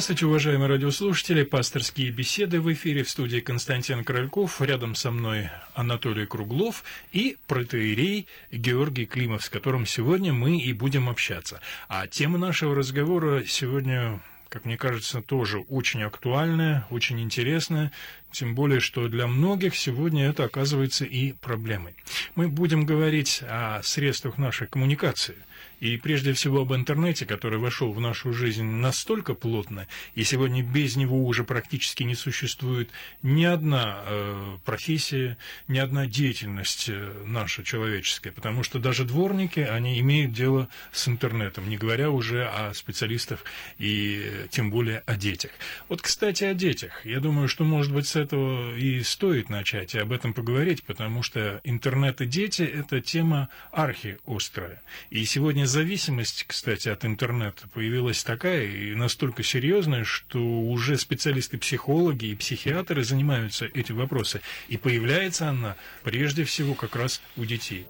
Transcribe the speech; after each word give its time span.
Здравствуйте, 0.00 0.24
уважаемые 0.24 0.66
радиослушатели. 0.66 1.42
Пасторские 1.42 2.10
беседы 2.10 2.58
в 2.58 2.72
эфире 2.72 3.02
в 3.02 3.10
студии 3.10 3.40
Константин 3.40 4.02
Корольков. 4.02 4.62
Рядом 4.62 4.94
со 4.94 5.10
мной 5.10 5.50
Анатолий 5.74 6.24
Круглов 6.24 6.84
и 7.12 7.36
протеерей 7.46 8.26
Георгий 8.50 9.04
Климов, 9.04 9.44
с 9.44 9.50
которым 9.50 9.84
сегодня 9.84 10.32
мы 10.32 10.56
и 10.56 10.72
будем 10.72 11.10
общаться. 11.10 11.60
А 11.88 12.06
тема 12.06 12.38
нашего 12.38 12.74
разговора 12.74 13.44
сегодня 13.46 14.20
как 14.48 14.64
мне 14.64 14.76
кажется, 14.76 15.22
тоже 15.22 15.60
очень 15.68 16.02
актуальная, 16.02 16.84
очень 16.90 17.20
интересная, 17.20 17.92
тем 18.32 18.56
более, 18.56 18.80
что 18.80 19.06
для 19.06 19.28
многих 19.28 19.76
сегодня 19.76 20.28
это 20.28 20.42
оказывается 20.42 21.04
и 21.04 21.34
проблемой. 21.34 21.94
Мы 22.34 22.48
будем 22.48 22.84
говорить 22.84 23.42
о 23.48 23.80
средствах 23.84 24.38
нашей 24.38 24.66
коммуникации– 24.66 25.36
и 25.80 25.96
прежде 25.96 26.32
всего 26.34 26.60
об 26.60 26.72
интернете, 26.72 27.26
который 27.26 27.58
вошел 27.58 27.92
в 27.92 28.00
нашу 28.00 28.32
жизнь 28.32 28.64
настолько 28.64 29.34
плотно, 29.34 29.86
и 30.14 30.24
сегодня 30.24 30.62
без 30.62 30.96
него 30.96 31.24
уже 31.26 31.42
практически 31.42 32.02
не 32.02 32.14
существует 32.14 32.90
ни 33.22 33.44
одна 33.44 34.02
э, 34.04 34.56
профессия, 34.64 35.36
ни 35.68 35.78
одна 35.78 36.06
деятельность 36.06 36.88
э, 36.88 37.24
наша 37.26 37.64
человеческая, 37.64 38.30
потому 38.30 38.62
что 38.62 38.78
даже 38.78 39.04
дворники, 39.04 39.60
они 39.60 39.98
имеют 40.00 40.32
дело 40.32 40.68
с 40.92 41.08
интернетом, 41.08 41.68
не 41.68 41.78
говоря 41.78 42.10
уже 42.10 42.46
о 42.46 42.74
специалистах 42.74 43.44
и 43.78 44.22
э, 44.22 44.46
тем 44.50 44.70
более 44.70 45.02
о 45.06 45.16
детях. 45.16 45.50
Вот, 45.88 46.02
кстати, 46.02 46.44
о 46.44 46.54
детях. 46.54 47.04
Я 47.06 47.20
думаю, 47.20 47.48
что, 47.48 47.64
может 47.64 47.92
быть, 47.92 48.06
с 48.06 48.16
этого 48.16 48.76
и 48.76 49.02
стоит 49.02 49.48
начать, 49.48 49.94
и 49.94 49.98
об 49.98 50.12
этом 50.12 50.34
поговорить, 50.34 50.82
потому 50.82 51.22
что 51.22 51.60
интернет 51.64 52.20
и 52.20 52.26
дети– 52.26 52.62
это 52.80 53.00
тема 53.00 53.48
архиострая. 53.72 54.82
И 55.08 55.24
сегодня 55.24 55.66
зависимость, 55.70 56.44
кстати, 56.46 56.88
от 56.88 57.04
интернета 57.04 57.68
появилась 57.68 58.22
такая 58.22 58.66
и 58.66 58.94
настолько 58.94 59.42
серьезная, 59.42 60.04
что 60.04 60.38
уже 60.38 60.98
специалисты-психологи 60.98 62.26
и 62.26 62.34
психиатры 62.34 63.04
занимаются 63.04 63.66
этим 63.66 63.96
вопросом. 63.96 64.40
И 64.68 64.76
появляется 64.76 65.48
она 65.48 65.76
прежде 66.02 66.44
всего 66.44 66.74
как 66.74 66.96
раз 66.96 67.22
у 67.36 67.44
детей. 67.44 67.86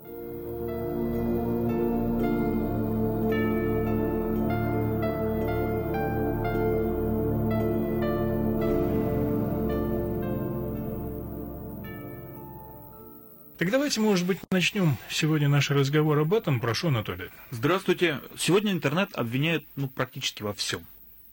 Так 13.61 13.71
давайте, 13.71 14.01
может 14.01 14.27
быть, 14.27 14.39
начнем 14.51 14.97
сегодня 15.11 15.47
наш 15.47 15.71
разговор 15.71 16.19
об 16.19 16.33
этом. 16.33 16.61
Прошу, 16.61 16.89
Анатолий. 16.89 17.29
Здравствуйте. 17.51 18.23
Сегодня 18.39 18.73
интернет 18.73 19.11
обвиняют 19.13 19.67
ну, 19.77 19.87
практически 19.87 20.43
во 20.43 20.55
всем. 20.55 20.81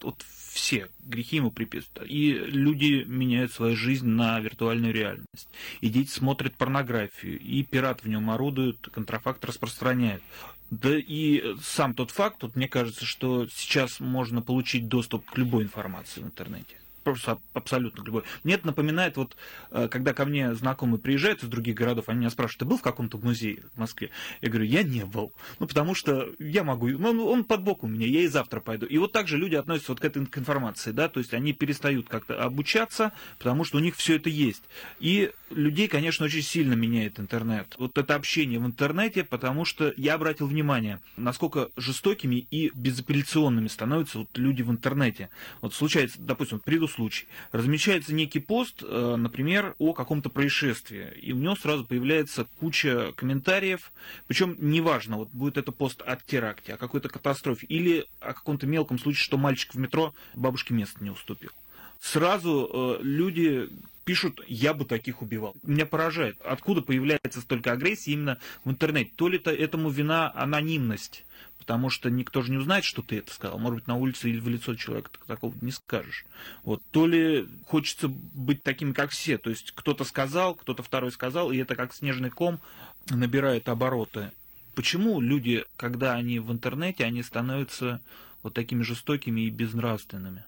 Вот 0.01 0.21
все 0.51 0.89
грехи 1.05 1.37
ему 1.37 1.51
приписывают. 1.51 2.11
И 2.11 2.33
люди 2.33 3.05
меняют 3.07 3.53
свою 3.53 3.77
жизнь 3.77 4.07
на 4.07 4.41
виртуальную 4.41 4.93
реальность. 4.93 5.47
И 5.79 5.87
дети 5.87 6.09
смотрят 6.09 6.53
порнографию, 6.55 7.39
и 7.39 7.63
пират 7.63 8.03
в 8.03 8.09
нем 8.09 8.29
орудует, 8.29 8.89
контрафакт 8.91 9.45
распространяет. 9.45 10.21
Да 10.69 10.97
и 10.97 11.55
сам 11.63 11.93
тот 11.93 12.11
факт, 12.11 12.43
вот 12.43 12.57
мне 12.57 12.67
кажется, 12.67 13.05
что 13.05 13.47
сейчас 13.47 14.01
можно 14.01 14.41
получить 14.41 14.89
доступ 14.89 15.23
к 15.31 15.37
любой 15.37 15.63
информации 15.63 16.19
в 16.19 16.25
интернете 16.25 16.75
просто 17.07 17.39
абсолютно 17.53 18.03
любой. 18.03 18.23
Мне 18.43 18.55
это 18.55 18.67
напоминает, 18.67 19.15
вот, 19.15 19.37
э, 19.71 19.87
когда 19.87 20.13
ко 20.13 20.25
мне 20.25 20.53
знакомые 20.55 20.99
приезжают 20.99 21.41
из 21.41 21.47
других 21.47 21.73
городов, 21.73 22.09
они 22.09 22.19
меня 22.19 22.29
спрашивают, 22.29 22.59
ты 22.59 22.65
был 22.65 22.77
в 22.77 22.81
каком-то 22.81 23.17
музее 23.17 23.63
в 23.75 23.79
Москве? 23.79 24.09
Я 24.41 24.49
говорю, 24.49 24.65
я 24.65 24.83
не 24.83 25.05
был. 25.05 25.31
Ну, 25.59 25.67
потому 25.67 25.95
что 25.95 26.29
я 26.37 26.65
могу, 26.65 26.87
он, 26.87 27.19
он 27.19 27.45
под 27.45 27.63
бок 27.63 27.83
у 27.83 27.87
меня, 27.87 28.05
я 28.05 28.23
и 28.23 28.27
завтра 28.27 28.59
пойду. 28.59 28.85
И 28.85 28.97
вот 28.97 29.13
так 29.13 29.29
же 29.29 29.37
люди 29.37 29.55
относятся 29.55 29.93
вот 29.93 30.01
к 30.01 30.05
этой 30.05 30.21
информации, 30.21 30.91
да, 30.91 31.07
то 31.07 31.21
есть 31.21 31.33
они 31.33 31.53
перестают 31.53 32.09
как-то 32.09 32.43
обучаться, 32.43 33.13
потому 33.37 33.63
что 33.63 33.77
у 33.77 33.79
них 33.79 33.95
все 33.95 34.17
это 34.17 34.29
есть. 34.29 34.63
И 34.99 35.31
людей, 35.49 35.87
конечно, 35.87 36.25
очень 36.25 36.41
сильно 36.41 36.73
меняет 36.73 37.19
интернет. 37.19 37.75
Вот 37.77 37.97
это 37.97 38.15
общение 38.15 38.59
в 38.59 38.65
интернете, 38.65 39.23
потому 39.23 39.65
что 39.65 39.93
я 39.97 40.15
обратил 40.15 40.47
внимание, 40.47 40.99
насколько 41.15 41.69
жестокими 41.77 42.35
и 42.35 42.71
безапелляционными 42.75 43.67
становятся 43.67 44.19
вот 44.19 44.37
люди 44.37 44.61
в 44.61 44.71
интернете. 44.71 45.29
Вот 45.61 45.73
случается, 45.73 46.17
допустим, 46.19 46.59
приду 46.59 46.87
случай. 46.87 47.27
Размещается 47.51 48.13
некий 48.13 48.39
пост, 48.39 48.83
э, 48.83 49.15
например, 49.17 49.75
о 49.79 49.93
каком-то 49.93 50.29
происшествии, 50.29 51.11
и 51.21 51.31
у 51.33 51.37
него 51.37 51.55
сразу 51.55 51.85
появляется 51.85 52.47
куча 52.59 53.13
комментариев, 53.15 53.91
причем 54.27 54.55
неважно, 54.59 55.17
вот 55.17 55.29
будет 55.29 55.57
это 55.57 55.71
пост 55.71 56.01
о 56.05 56.17
теракте, 56.17 56.73
о 56.73 56.77
какой-то 56.77 57.09
катастрофе, 57.09 57.65
или 57.67 58.05
о 58.19 58.33
каком-то 58.33 58.67
мелком 58.67 58.99
случае, 58.99 59.23
что 59.23 59.37
мальчик 59.37 59.73
в 59.73 59.79
метро 59.79 60.13
бабушке 60.35 60.73
место 60.73 61.03
не 61.03 61.09
уступил. 61.09 61.51
Сразу 61.99 62.99
э, 62.99 63.03
люди 63.03 63.69
пишут, 64.07 64.39
я 64.47 64.73
бы 64.73 64.85
таких 64.85 65.21
убивал. 65.21 65.53
Меня 65.63 65.85
поражает, 65.85 66.37
откуда 66.41 66.81
появляется 66.81 67.41
столько 67.41 67.73
агрессии 67.73 68.11
именно 68.11 68.39
в 68.63 68.71
интернете. 68.71 69.11
То 69.17 69.27
ли 69.27 69.37
это 69.37 69.51
этому 69.51 69.89
вина 69.89 70.31
анонимность, 70.33 71.25
потому 71.57 71.89
что 71.89 72.09
никто 72.09 72.41
же 72.41 72.51
не 72.51 72.57
узнает, 72.57 72.85
что 72.85 73.01
ты 73.01 73.17
это 73.17 73.33
сказал. 73.33 73.59
Может 73.59 73.79
быть, 73.79 73.87
на 73.87 73.97
улице 73.97 74.29
или 74.29 74.39
в 74.39 74.47
лицо 74.47 74.75
человека 74.75 75.09
такого 75.27 75.53
не 75.59 75.71
скажешь. 75.71 76.25
Вот. 76.63 76.81
То 76.91 77.05
ли 77.05 77.49
хочется 77.65 78.07
быть 78.07 78.63
таким, 78.63 78.93
как 78.93 79.09
все. 79.11 79.37
То 79.37 79.49
есть 79.49 79.73
кто-то 79.75 80.05
сказал, 80.05 80.55
кто-то 80.55 80.83
второй 80.83 81.11
сказал, 81.11 81.51
и 81.51 81.57
это 81.57 81.75
как 81.75 81.93
снежный 81.93 82.29
ком 82.29 82.61
набирает 83.09 83.67
обороты. 83.67 84.31
Почему 84.73 85.19
люди, 85.19 85.65
когда 85.75 86.13
они 86.13 86.39
в 86.39 86.49
интернете, 86.49 87.03
они 87.03 87.23
становятся 87.23 87.99
вот 88.41 88.53
такими 88.53 88.83
жестокими 88.83 89.41
и 89.41 89.49
безнравственными? 89.49 90.45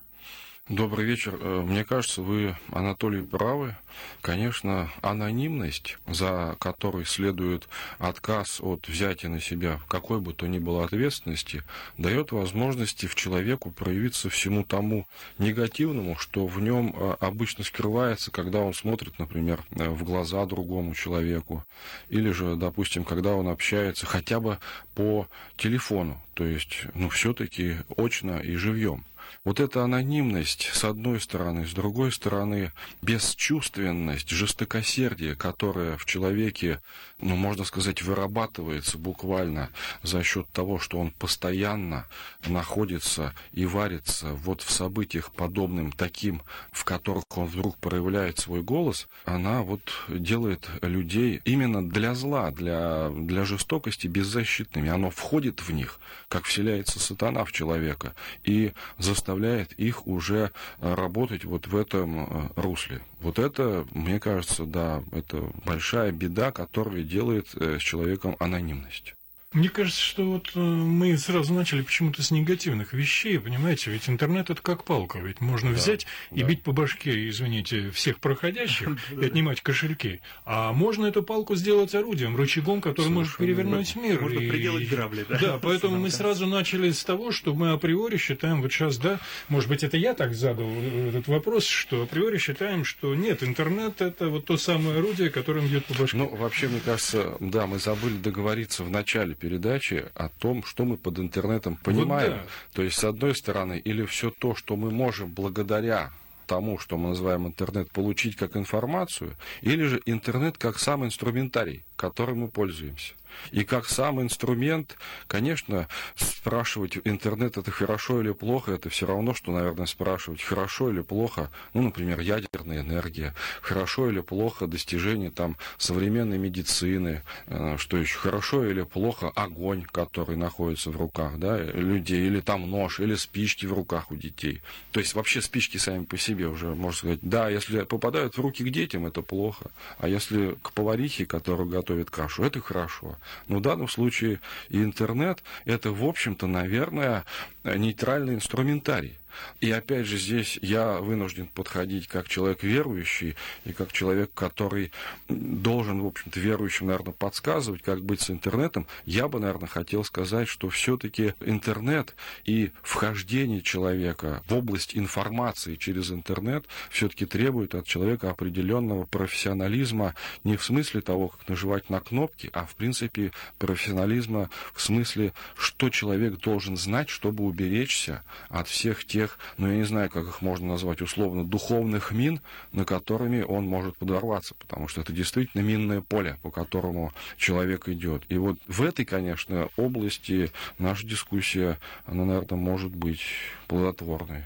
Добрый 0.69 1.03
вечер. 1.03 1.35
Э, 1.41 1.62
мне 1.66 1.84
кажется, 1.84 2.22
вы, 2.22 2.56
Анатолий, 2.72 3.24
правы. 3.24 3.75
Конечно, 4.22 4.91
анонимность, 5.02 5.97
за 6.07 6.56
которой 6.59 7.06
следует 7.06 7.68
отказ 7.97 8.59
от 8.62 8.88
взятия 8.88 9.30
на 9.30 9.41
себя 9.41 9.80
какой 9.88 10.19
бы 10.19 10.31
то 10.31 10.46
ни 10.46 10.59
было 10.59 10.85
ответственности, 10.85 11.63
дает 11.97 12.31
возможности 12.31 13.07
в 13.07 13.16
человеку 13.16 13.72
проявиться 13.72 14.30
всему 14.30 14.63
тому 14.63 15.07
негативному, 15.40 16.16
что 16.19 16.46
в 16.46 16.62
нем 16.62 16.94
э, 16.96 17.16
обычно 17.19 17.63
скрывается, 17.63 18.30
когда 18.30 18.59
он 18.59 18.75
смотрит, 18.75 19.18
например, 19.18 19.63
э, 19.72 19.90
в 19.90 20.03
глаза 20.03 20.46
другому 20.46 20.94
человеку, 20.94 21.66
или 22.09 22.30
же, 22.30 22.56
допустим, 22.56 23.06
когда 23.06 23.34
он 23.34 23.47
общается 23.47 24.06
хотя 24.06 24.40
бы 24.40 24.59
по 24.94 25.28
телефону, 25.57 26.22
то 26.36 26.46
есть, 26.46 26.84
ну, 26.94 27.09
все-таки 27.09 27.78
очно 27.97 28.40
и 28.40 28.53
живьем. 28.53 29.03
Вот 29.46 29.60
эта 29.60 29.84
анонимность, 29.84 30.70
с 30.74 30.84
одной 30.84 31.20
стороны, 31.22 31.66
с 31.66 31.74
другой 31.74 32.12
стороны, 32.12 32.72
бесчувственность, 33.02 34.30
жестокосердие, 34.30 35.36
которое 35.36 35.98
в 35.98 36.06
человеке, 36.06 36.82
ну, 37.20 37.36
можно 37.36 37.64
сказать, 37.64 38.02
вырабатывается 38.02 38.98
буквально 38.98 39.70
за 40.04 40.24
счет 40.24 40.48
того, 40.52 40.80
что 40.80 41.00
он 41.00 41.12
постоянно 41.12 42.06
находится 42.46 43.34
и 43.54 43.66
варится 43.66 44.34
вот 44.34 44.62
в 44.62 44.72
событиях 44.72 45.32
подобным 45.32 45.92
таким, 45.92 46.42
в 46.72 46.84
которых 46.84 47.24
он 47.36 47.48
вдруг 47.48 47.78
проявляет 47.78 48.40
свой 48.40 48.62
голос, 48.62 49.08
она 49.26 49.62
вот 49.62 49.82
делает 50.10 50.70
людей 50.82 51.42
именно 51.46 51.88
для 51.88 52.16
зла, 52.16 52.52
для, 52.52 53.10
для 53.10 53.46
жестокости 53.46 54.08
беззащитными. 54.08 54.90
Оно 54.90 55.10
входит 55.10 55.62
в 55.62 55.72
них, 55.72 56.00
как 56.28 56.46
вселяется 56.46 57.00
сатана 57.00 57.46
в 57.46 57.52
человека, 57.52 58.14
и 58.44 58.74
заставляет 58.98 59.19
заставляет 59.19 59.74
их 59.74 60.07
уже 60.07 60.52
э, 60.80 60.94
работать 60.94 61.44
вот 61.44 61.68
в 61.68 61.75
этом 61.75 62.19
э, 62.19 62.50
русле. 62.56 63.02
Вот 63.19 63.38
это, 63.38 63.85
мне 63.91 64.19
кажется, 64.19 64.66
да, 64.66 65.03
это 65.12 65.52
большая 65.66 66.12
беда, 66.12 66.52
которая 66.52 67.03
делает 67.03 67.47
э, 67.56 67.78
с 67.80 67.81
человеком 67.81 68.38
анонимность. 68.40 69.16
Мне 69.52 69.70
кажется, 69.70 70.00
что 70.00 70.24
вот 70.26 70.52
э, 70.54 70.60
мы 70.60 71.18
сразу 71.18 71.56
начали 71.56 71.82
почему-то 71.82 72.22
с 72.22 72.30
негативных 72.30 72.94
вещей, 72.94 73.40
понимаете, 73.40 73.90
ведь 73.90 74.08
интернет 74.08 74.52
это 74.52 74.62
как 74.62 74.84
палка, 74.84 75.18
ведь 75.18 75.42
можно 75.42 75.72
да, 75.72 75.76
взять 75.76 76.06
да. 76.30 76.40
и 76.40 76.44
бить 76.44 76.62
по 76.62 76.72
башке, 76.72 77.28
извините, 77.28 77.90
всех 77.90 78.19
проходящих 78.19 78.90
и 79.19 79.25
отнимать 79.25 79.62
кошельки, 79.62 80.22
а 80.46 80.72
можно 80.72 81.07
эту 81.07 81.24
палку 81.24 81.56
сделать 81.56 81.96
орудием, 81.96 82.38
рычагом, 82.38 82.80
который 82.80 83.10
может 83.10 83.38
перевернуть 83.38 83.96
мир. 83.96 84.22
Можно 84.22 84.40
приделать 84.40 84.88
грабли, 84.88 85.25
да? 85.28 85.40
Да, 85.42 85.60
поэтому 85.60 85.98
мы 85.98 86.12
сразу 86.12 86.46
начали 86.46 86.92
с 86.92 87.04
того, 87.04 87.31
что 87.31 87.56
мы 87.56 87.72
априори 87.72 88.18
считаем, 88.18 88.62
вот 88.62 88.72
сейчас, 88.72 89.00
да, 89.00 89.19
может 89.48 89.68
быть, 89.68 89.84
это 89.84 89.98
я 89.98 90.13
так 90.13 90.36
задал 90.36 90.69
этот 90.69 91.28
вопрос, 91.28 91.66
что 91.66 92.04
априори 92.04 92.38
считаем, 92.38 92.86
что 92.86 93.16
нет, 93.16 93.42
интернет 93.42 94.00
это 94.00 94.30
вот 94.30 94.46
то 94.46 94.57
самое 94.57 95.00
орудие, 95.00 95.31
которым 95.31 95.68
бьет 95.68 95.86
по 95.86 95.96
башке. 95.96 96.18
Ну, 96.18 96.28
вообще, 96.36 96.68
мне 96.68 96.81
кажется, 96.86 97.36
да, 97.40 97.66
мы 97.66 97.80
забыли 97.80 98.18
договориться 98.18 98.84
в 98.84 98.92
начале 98.92 99.38
передачи 99.39 100.06
о 100.15 100.30
том, 100.30 100.63
что 100.63 100.86
мы 100.86 100.97
под 100.97 101.19
интернетом 101.19 101.77
понимаем. 101.77 102.33
Вот 102.33 102.41
да. 102.41 102.47
То 102.74 102.81
есть, 102.83 102.97
с 102.97 103.03
одной 103.03 103.36
стороны, 103.36 103.80
или 103.80 104.06
все 104.06 104.30
то, 104.30 104.56
что 104.56 104.75
мы 104.75 104.91
можем 104.91 105.31
благодаря 105.31 106.12
тому, 106.45 106.80
что 106.80 106.97
мы 106.97 107.09
называем 107.09 107.47
интернет, 107.47 107.91
получить 107.91 108.36
как 108.36 108.57
информацию, 108.57 109.36
или 109.62 109.83
же 109.83 110.01
интернет 110.06 110.57
как 110.57 110.80
сам 110.80 111.06
инструментарий, 111.06 111.83
которым 111.95 112.39
мы 112.39 112.47
пользуемся. 112.50 113.13
И 113.52 113.64
как 113.64 113.88
сам 113.88 114.22
инструмент, 114.22 114.98
конечно, 115.28 115.88
спрашивать 116.16 116.98
интернет 117.04 117.58
это 117.58 117.72
хорошо 117.72 118.22
или 118.22 118.31
плохо, 118.31 118.74
это 118.74 118.90
все 118.90 119.06
равно, 119.06 119.34
что, 119.34 119.52
наверное, 119.52 119.86
спрашивать 119.86 120.42
хорошо 120.42 120.90
или 120.90 121.02
плохо, 121.02 121.50
ну, 121.74 121.81
например, 121.84 122.20
ядерная 122.20 122.81
энергия, 122.81 123.34
хорошо 123.62 124.10
или 124.10 124.22
плохо 124.22 124.68
достижение 124.68 125.31
там 125.31 125.58
современной 125.78 126.38
медицины, 126.38 127.24
э, 127.48 127.78
что 127.78 127.98
еще 127.98 128.18
хорошо 128.18 128.66
или 128.66 128.84
плохо 128.84 129.30
огонь, 129.36 129.84
который 129.84 130.36
находится 130.36 130.92
в 130.92 130.98
руках, 130.98 131.38
да, 131.38 131.58
людей, 131.58 132.28
или 132.28 132.40
там 132.40 132.70
нож, 132.70 133.00
или 133.00 133.16
спички 133.16 133.66
в 133.66 133.74
руках 133.74 134.12
у 134.12 134.16
детей. 134.16 134.62
То 134.92 135.00
есть 135.00 135.14
вообще 135.14 135.42
спички 135.42 135.78
сами 135.78 136.06
по 136.06 136.18
себе 136.18 136.48
уже, 136.48 136.74
можно 136.75 136.98
сказать, 136.98 137.20
да, 137.22 137.50
если 137.50 137.84
попадают 137.84 138.38
в 138.38 138.42
руки 138.42 138.64
к 138.64 138.70
детям, 138.72 139.06
это 139.06 139.22
плохо, 139.22 139.72
а 140.00 140.08
если 140.08 140.58
к 140.62 140.72
поварихе, 140.72 141.25
которая 141.25 141.68
готовит 141.68 142.10
кашу, 142.10 142.44
это 142.44 142.62
хорошо. 142.62 143.18
Но 143.48 143.57
в 143.57 143.62
данном 143.62 143.88
случае 143.88 144.39
интернет– 144.69 145.44
это, 145.66 145.92
в 145.92 146.04
общем-то, 146.04 146.48
наверное, 146.48 147.25
нейтральный 147.63 148.36
инструментарий. 148.36 149.19
И 149.62 149.72
опять 149.72 150.06
же 150.06 150.18
здесь 150.18 150.60
я 150.62 151.00
вынужден 151.00 151.48
подходить 151.48 152.08
как 152.08 152.28
человек 152.28 152.64
верующий 152.64 153.36
и 153.66 153.74
как 153.74 153.92
человек, 153.92 154.31
который 154.34 154.92
должен, 155.28 156.02
в 156.02 156.08
общем-то, 156.08 156.40
верующим, 156.40 156.88
наверное, 156.88 157.14
подсказывать, 157.14 157.81
как 157.81 158.02
быть 158.04 158.22
с 158.22 158.30
интернетом. 158.30 158.88
Я 159.06 159.28
бы, 159.28 159.40
наверное, 159.40 159.68
хотел 159.68 160.04
сказать, 160.04 160.48
что 160.48 160.70
все-таки 160.70 161.34
интернет 161.42 162.16
и 162.46 162.72
вхождение 162.81 163.62
человека 163.62 164.44
в 164.48 164.54
область 164.54 164.96
информации 164.96 165.75
через 165.75 166.12
интернет 166.12 166.66
все-таки 166.90 167.25
требует 167.25 167.75
от 167.75 167.86
человека 167.86 168.30
определенного 168.30 169.06
профессионализма 169.06 170.16
не 170.44 170.58
в 170.58 170.64
смысле 170.64 171.02
того, 171.02 171.30
как 171.30 171.48
нажимать 171.48 171.90
на 171.90 172.00
кнопки, 172.00 172.50
а 172.54 172.66
в 172.66 172.75
принципе 172.75 173.32
профессионализма 173.58 174.50
в 174.74 174.82
смысле, 174.82 175.34
что 175.58 175.90
человек 175.90 176.38
должен 176.38 176.78
знать, 176.78 177.10
чтобы 177.10 177.44
уберечься 177.44 178.24
от 178.50 178.68
всех 178.68 179.06
тех 179.06 179.19
тех, 179.19 179.38
ну, 179.57 179.68
я 179.68 179.75
не 179.75 179.83
знаю, 179.83 180.10
как 180.10 180.25
их 180.25 180.42
можно 180.42 180.68
назвать 180.68 181.01
условно, 181.01 181.44
духовных 181.44 182.12
мин, 182.12 182.39
на 182.71 182.86
которыми 182.86 183.42
он 183.42 183.66
может 183.66 183.98
подорваться, 183.98 184.56
потому 184.56 184.88
что 184.88 185.01
это 185.01 185.12
действительно 185.12 185.62
минное 185.62 186.00
поле, 186.00 186.38
по 186.42 186.51
которому 186.51 187.12
человек 187.38 187.89
идет. 187.89 188.24
И 188.30 188.38
вот 188.38 188.57
в 188.68 188.81
этой, 188.81 189.04
конечно, 189.04 189.68
области 189.75 190.51
наша 190.77 191.06
дискуссия, 191.06 191.77
она, 192.06 192.24
наверное, 192.24 192.57
может 192.57 192.95
быть 192.95 193.21
плодотворной. 193.68 194.44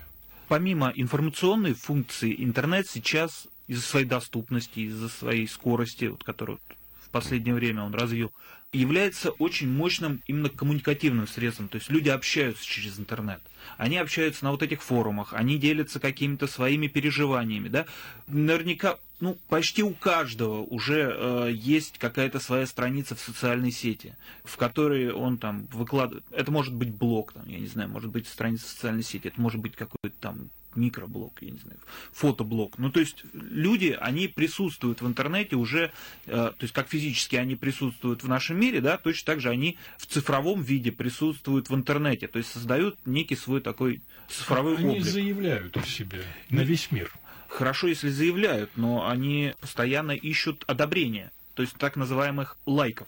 Помимо 0.48 0.92
информационной 0.96 1.74
функции, 1.74 2.34
интернет 2.44 2.88
сейчас 2.88 3.48
из-за 3.68 3.84
своей 3.84 4.06
доступности, 4.06 4.80
из-за 4.80 5.10
своей 5.10 5.48
скорости, 5.48 6.06
вот, 6.06 6.24
которую 6.24 6.60
в 7.06 7.10
последнее 7.10 7.54
время 7.54 7.84
он 7.84 7.94
развил, 7.94 8.32
является 8.74 9.30
очень 9.32 9.70
мощным 9.70 10.22
именно 10.28 10.50
коммуникативным 10.50 11.28
средством. 11.28 11.70
То 11.70 11.78
есть 11.78 11.90
люди 11.90 12.10
общаются 12.10 12.66
через 12.66 13.00
интернет. 13.00 13.42
Они 13.78 13.98
общаются 13.98 14.44
на 14.44 14.52
вот 14.52 14.64
этих 14.64 14.84
форумах, 14.84 15.34
они 15.34 15.58
делятся 15.58 16.00
какими-то 16.00 16.48
своими 16.48 16.88
переживаниями. 16.88 17.70
Да? 17.70 17.86
Наверняка 18.28 18.98
ну, 19.20 19.38
почти 19.48 19.84
у 19.84 19.94
каждого 19.94 20.64
уже 20.64 21.16
э, 21.16 21.52
есть 21.54 21.98
какая-то 21.98 22.42
своя 22.42 22.66
страница 22.66 23.16
в 23.16 23.22
социальной 23.22 23.72
сети, 23.72 24.18
в 24.44 24.58
которой 24.58 25.14
он 25.14 25.38
там 25.38 25.68
выкладывает. 25.72 26.26
Это 26.32 26.52
может 26.52 26.74
быть 26.74 26.94
блог, 26.94 27.32
там, 27.32 27.48
я 27.48 27.60
не 27.60 27.68
знаю, 27.68 27.88
может 27.88 28.12
быть 28.12 28.28
страница 28.28 28.66
в 28.66 28.70
социальной 28.70 29.04
сети, 29.04 29.30
это 29.30 29.40
может 29.40 29.62
быть 29.62 29.78
какой-то 29.78 30.14
там 30.20 30.50
микроблог, 30.76 31.34
я 31.42 31.52
не 31.52 31.58
знаю, 31.58 31.80
фотоблог. 32.12 32.78
Ну, 32.78 32.92
то 32.92 33.00
есть 33.00 33.24
люди, 33.34 33.98
они 34.00 34.28
присутствуют 34.28 35.02
в 35.02 35.08
интернете 35.08 35.56
уже, 35.56 35.92
э, 36.26 36.32
то 36.32 36.56
есть 36.60 36.74
как 36.74 36.88
физически 36.88 37.36
они 37.36 37.56
присутствуют 37.56 38.24
в 38.24 38.28
нашем 38.28 38.60
мире, 38.60 38.82
да, 38.82 38.98
точно 38.98 39.34
так 39.34 39.42
же 39.42 39.50
они 39.50 39.78
в 39.98 40.06
цифровом 40.06 40.62
виде 40.62 40.92
присутствуют 40.92 41.70
в 41.70 41.76
интернете, 41.76 42.28
то 42.28 42.38
есть 42.38 42.52
создают 42.52 42.98
некий 43.06 43.36
свой 43.36 43.62
такой 43.62 44.02
цифровой 44.30 44.78
они 44.78 44.90
облик. 44.90 45.04
Они 45.04 45.12
заявляют 45.12 45.78
о 45.78 45.84
себе 45.84 46.24
на 46.50 46.62
весь 46.62 46.92
мир. 46.92 47.12
Хорошо, 47.48 47.88
если 47.88 48.10
заявляют, 48.10 48.72
но 48.76 49.08
они 49.08 49.54
постоянно 49.62 50.12
ищут 50.12 50.64
одобрения, 50.66 51.32
то 51.54 51.62
есть 51.62 51.76
так 51.78 51.96
называемых 51.96 52.58
лайков. 52.66 53.08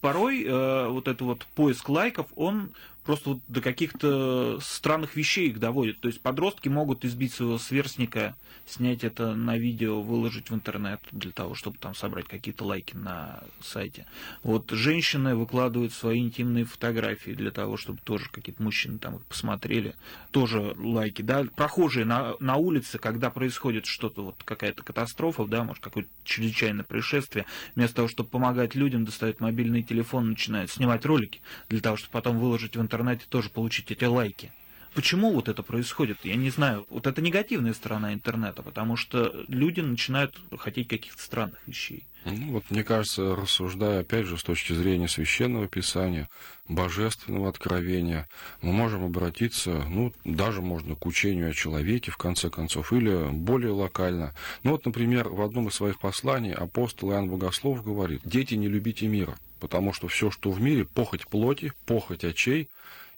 Порой 0.00 0.44
э, 0.44 0.88
вот 0.88 1.08
этот 1.08 1.20
вот 1.22 1.46
поиск 1.54 1.88
лайков, 1.88 2.26
он 2.34 2.70
просто 3.04 3.30
вот 3.30 3.40
до 3.48 3.60
каких-то 3.60 4.58
странных 4.60 5.16
вещей 5.16 5.48
их 5.48 5.58
доводит. 5.58 6.00
То 6.00 6.08
есть 6.08 6.20
подростки 6.20 6.68
могут 6.68 7.04
избить 7.04 7.32
своего 7.32 7.58
сверстника, 7.58 8.36
снять 8.66 9.04
это 9.04 9.34
на 9.34 9.56
видео, 9.56 10.00
выложить 10.02 10.50
в 10.50 10.54
интернет 10.54 11.00
для 11.10 11.32
того, 11.32 11.54
чтобы 11.54 11.78
там 11.78 11.94
собрать 11.94 12.26
какие-то 12.26 12.64
лайки 12.64 12.94
на 12.94 13.42
сайте. 13.60 14.06
Вот 14.42 14.70
женщины 14.70 15.34
выкладывают 15.34 15.92
свои 15.92 16.20
интимные 16.20 16.64
фотографии 16.64 17.32
для 17.32 17.50
того, 17.50 17.76
чтобы 17.76 17.98
тоже 18.04 18.28
какие-то 18.30 18.62
мужчины 18.62 18.98
там 18.98 19.16
их 19.16 19.22
посмотрели. 19.24 19.94
Тоже 20.30 20.74
лайки. 20.78 21.22
Да? 21.22 21.44
Прохожие 21.56 22.04
на, 22.04 22.34
на 22.38 22.56
улице, 22.56 22.98
когда 22.98 23.30
происходит 23.30 23.86
что-то, 23.86 24.22
вот 24.22 24.42
какая-то 24.44 24.82
катастрофа, 24.82 25.46
да, 25.46 25.64
может, 25.64 25.82
какое-то 25.82 26.10
чрезвычайное 26.24 26.84
происшествие, 26.84 27.46
вместо 27.74 27.96
того, 27.96 28.08
чтобы 28.08 28.28
помогать 28.28 28.74
людям, 28.74 29.04
достают 29.04 29.40
мобильный 29.40 29.82
телефон, 29.82 30.30
начинают 30.30 30.70
снимать 30.70 31.04
ролики 31.04 31.40
для 31.68 31.80
того, 31.80 31.96
чтобы 31.96 32.12
потом 32.12 32.38
выложить 32.38 32.76
в 32.76 32.80
интернет 32.80 32.89
интернете 32.90 33.24
тоже 33.28 33.50
получить 33.50 33.92
эти 33.92 34.04
лайки. 34.04 34.52
Почему 34.94 35.32
вот 35.32 35.48
это 35.48 35.62
происходит? 35.62 36.18
Я 36.24 36.34
не 36.34 36.50
знаю. 36.50 36.84
Вот 36.90 37.06
это 37.06 37.22
негативная 37.22 37.74
сторона 37.74 38.12
интернета, 38.12 38.62
потому 38.62 38.96
что 38.96 39.44
люди 39.46 39.80
начинают 39.80 40.34
хотеть 40.58 40.88
каких-то 40.88 41.22
странных 41.22 41.60
вещей. 41.68 42.04
Ну, 42.24 42.52
вот 42.54 42.64
мне 42.70 42.82
кажется, 42.82 43.36
рассуждая, 43.36 44.00
опять 44.00 44.26
же, 44.26 44.36
с 44.36 44.42
точки 44.42 44.72
зрения 44.72 45.06
священного 45.06 45.68
писания, 45.68 46.28
божественного 46.68 47.48
откровения, 47.48 48.28
мы 48.60 48.72
можем 48.72 49.04
обратиться, 49.04 49.84
ну, 49.88 50.12
даже 50.24 50.60
можно 50.60 50.96
к 50.96 51.06
учению 51.06 51.50
о 51.50 51.54
человеке, 51.54 52.10
в 52.10 52.16
конце 52.16 52.50
концов, 52.50 52.92
или 52.92 53.30
более 53.30 53.70
локально. 53.70 54.34
Ну, 54.64 54.72
вот, 54.72 54.84
например, 54.84 55.28
в 55.28 55.40
одном 55.40 55.68
из 55.68 55.74
своих 55.74 56.00
посланий 56.00 56.52
апостол 56.52 57.12
Иоанн 57.12 57.30
Богослов 57.30 57.84
говорит, 57.84 58.20
«Дети, 58.24 58.54
не 58.54 58.68
любите 58.68 59.06
мира, 59.06 59.38
потому 59.60 59.92
что 59.92 60.08
все, 60.08 60.30
что 60.30 60.50
в 60.50 60.60
мире, 60.60 60.84
похоть 60.84 61.26
плоти, 61.26 61.72
похоть 61.86 62.24
очей 62.24 62.68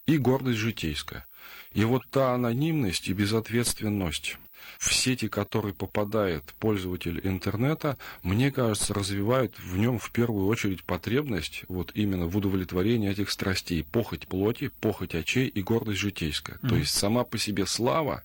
и 0.05 0.17
гордость 0.17 0.59
житейская». 0.59 1.25
И 1.73 1.83
вот 1.83 2.03
та 2.11 2.33
анонимность 2.33 3.07
и 3.07 3.13
безответственность 3.13 4.37
в 4.77 4.93
сети, 4.93 5.27
которые 5.27 5.73
попадает 5.73 6.43
пользователь 6.59 7.19
интернета, 7.23 7.97
мне 8.21 8.51
кажется, 8.51 8.93
развивают 8.93 9.57
в 9.59 9.77
нем 9.77 9.99
в 9.99 10.11
первую 10.11 10.47
очередь 10.47 10.83
потребность 10.83 11.63
вот 11.67 11.91
именно 11.95 12.27
в 12.27 12.37
удовлетворении 12.37 13.09
этих 13.09 13.29
страстей. 13.31 13.83
Похоть 13.83 14.27
плоти, 14.27 14.71
похоть 14.81 15.15
очей 15.15 15.47
и 15.47 15.61
гордость 15.61 15.99
житейская. 15.99 16.57
Mm-hmm. 16.57 16.69
То 16.69 16.75
есть 16.75 16.93
сама 16.93 17.23
по 17.23 17.37
себе 17.37 17.65
слава 17.65 18.23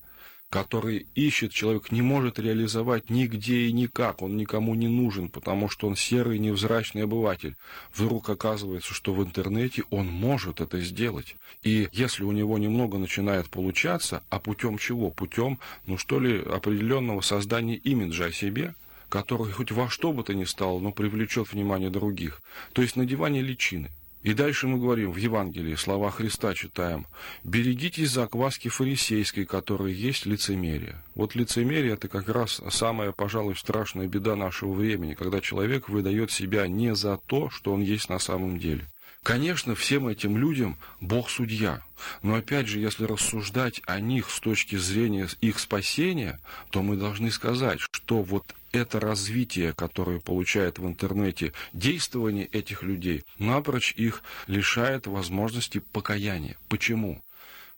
который 0.51 1.07
ищет 1.15 1.53
человек, 1.53 1.93
не 1.93 2.01
может 2.01 2.39
реализовать 2.39 3.11
нигде 3.11 3.67
и 3.67 3.73
никак, 3.73 4.23
он 4.23 4.37
никому 4.37 4.75
не 4.75 4.89
нужен, 4.89 5.29
потому 5.29 5.69
что 5.69 5.87
он 5.87 5.97
серый 5.97 6.39
невзрачный 6.39 7.05
обыватель. 7.05 7.57
Вдруг 7.95 8.31
оказывается, 8.31 8.95
что 8.95 9.13
в 9.13 9.23
интернете 9.23 9.85
он 9.91 10.07
может 10.07 10.61
это 10.61 10.81
сделать. 10.81 11.37
И 11.63 11.89
если 11.93 12.25
у 12.25 12.33
него 12.33 12.57
немного 12.57 12.97
начинает 12.97 13.51
получаться, 13.51 14.23
а 14.31 14.41
путем 14.41 14.79
чего? 14.79 15.11
Путем, 15.11 15.59
ну 15.87 15.99
что 15.99 16.19
ли, 16.19 16.41
определенного 16.41 17.21
создания 17.21 17.77
имиджа 17.77 18.27
о 18.27 18.33
себе, 18.33 18.75
который 19.11 19.53
хоть 19.53 19.71
во 19.71 19.89
что 19.89 20.13
бы 20.13 20.23
то 20.23 20.35
ни 20.35 20.45
стало, 20.45 20.79
но 20.81 20.93
привлечет 20.93 21.53
внимание 21.53 21.91
других. 21.91 22.41
То 22.73 22.83
есть 22.83 22.97
надевание 22.97 23.43
личины. 23.43 23.91
И 24.23 24.35
дальше 24.35 24.67
мы 24.67 24.79
говорим 24.79 25.13
в 25.13 25.17
Евангелии, 25.17 25.77
слова 25.77 26.11
Христа 26.11 26.53
читаем, 26.53 27.07
«Берегитесь 27.45 28.11
закваски 28.11 28.69
фарисейской, 28.69 29.45
которая 29.45 29.93
есть 29.93 30.27
лицемерие». 30.27 31.03
Вот 31.15 31.37
лицемерие– 31.37 31.93
это 31.95 32.09
как 32.09 32.29
раз 32.29 32.61
самая, 32.71 33.13
пожалуй, 33.13 33.57
страшная 33.57 34.09
беда 34.09 34.35
нашего 34.35 34.73
времени, 34.73 35.15
когда 35.15 35.41
человек 35.41 35.89
выдает 35.89 36.33
себя 36.33 36.67
не 36.67 36.97
за 36.97 37.17
то, 37.17 37.49
что 37.49 37.73
он 37.73 37.81
есть 37.81 38.09
на 38.09 38.19
самом 38.19 38.59
деле. 38.59 38.85
Конечно, 39.23 39.75
всем 39.75 40.09
этим 40.09 40.37
людям 40.37 40.79
Бог 41.01 41.29
судья. 41.29 41.83
Но 42.23 42.35
опять 42.35 42.67
же, 42.67 42.79
если 42.79 43.05
рассуждать 43.05 43.83
о 43.87 44.01
них 44.01 44.31
с 44.31 44.41
точки 44.41 44.77
зрения 44.77 45.29
их 45.41 45.59
спасения, 45.59 46.41
то 46.71 46.83
мы 46.83 46.97
должны 46.97 47.31
сказать, 47.31 47.81
что 47.81 48.23
вот 48.23 48.55
это 48.73 49.01
развитие, 49.01 49.73
которое 49.73 50.21
получает 50.21 50.79
в 50.79 50.87
интернете 50.87 51.53
действование 51.73 52.47
этих 52.47 52.83
людей, 52.83 53.25
напрочь 53.39 53.93
их 53.97 54.23
лишает 54.47 55.07
возможности 55.07 55.79
покаяния. 55.79 56.57
Почему? 56.69 57.23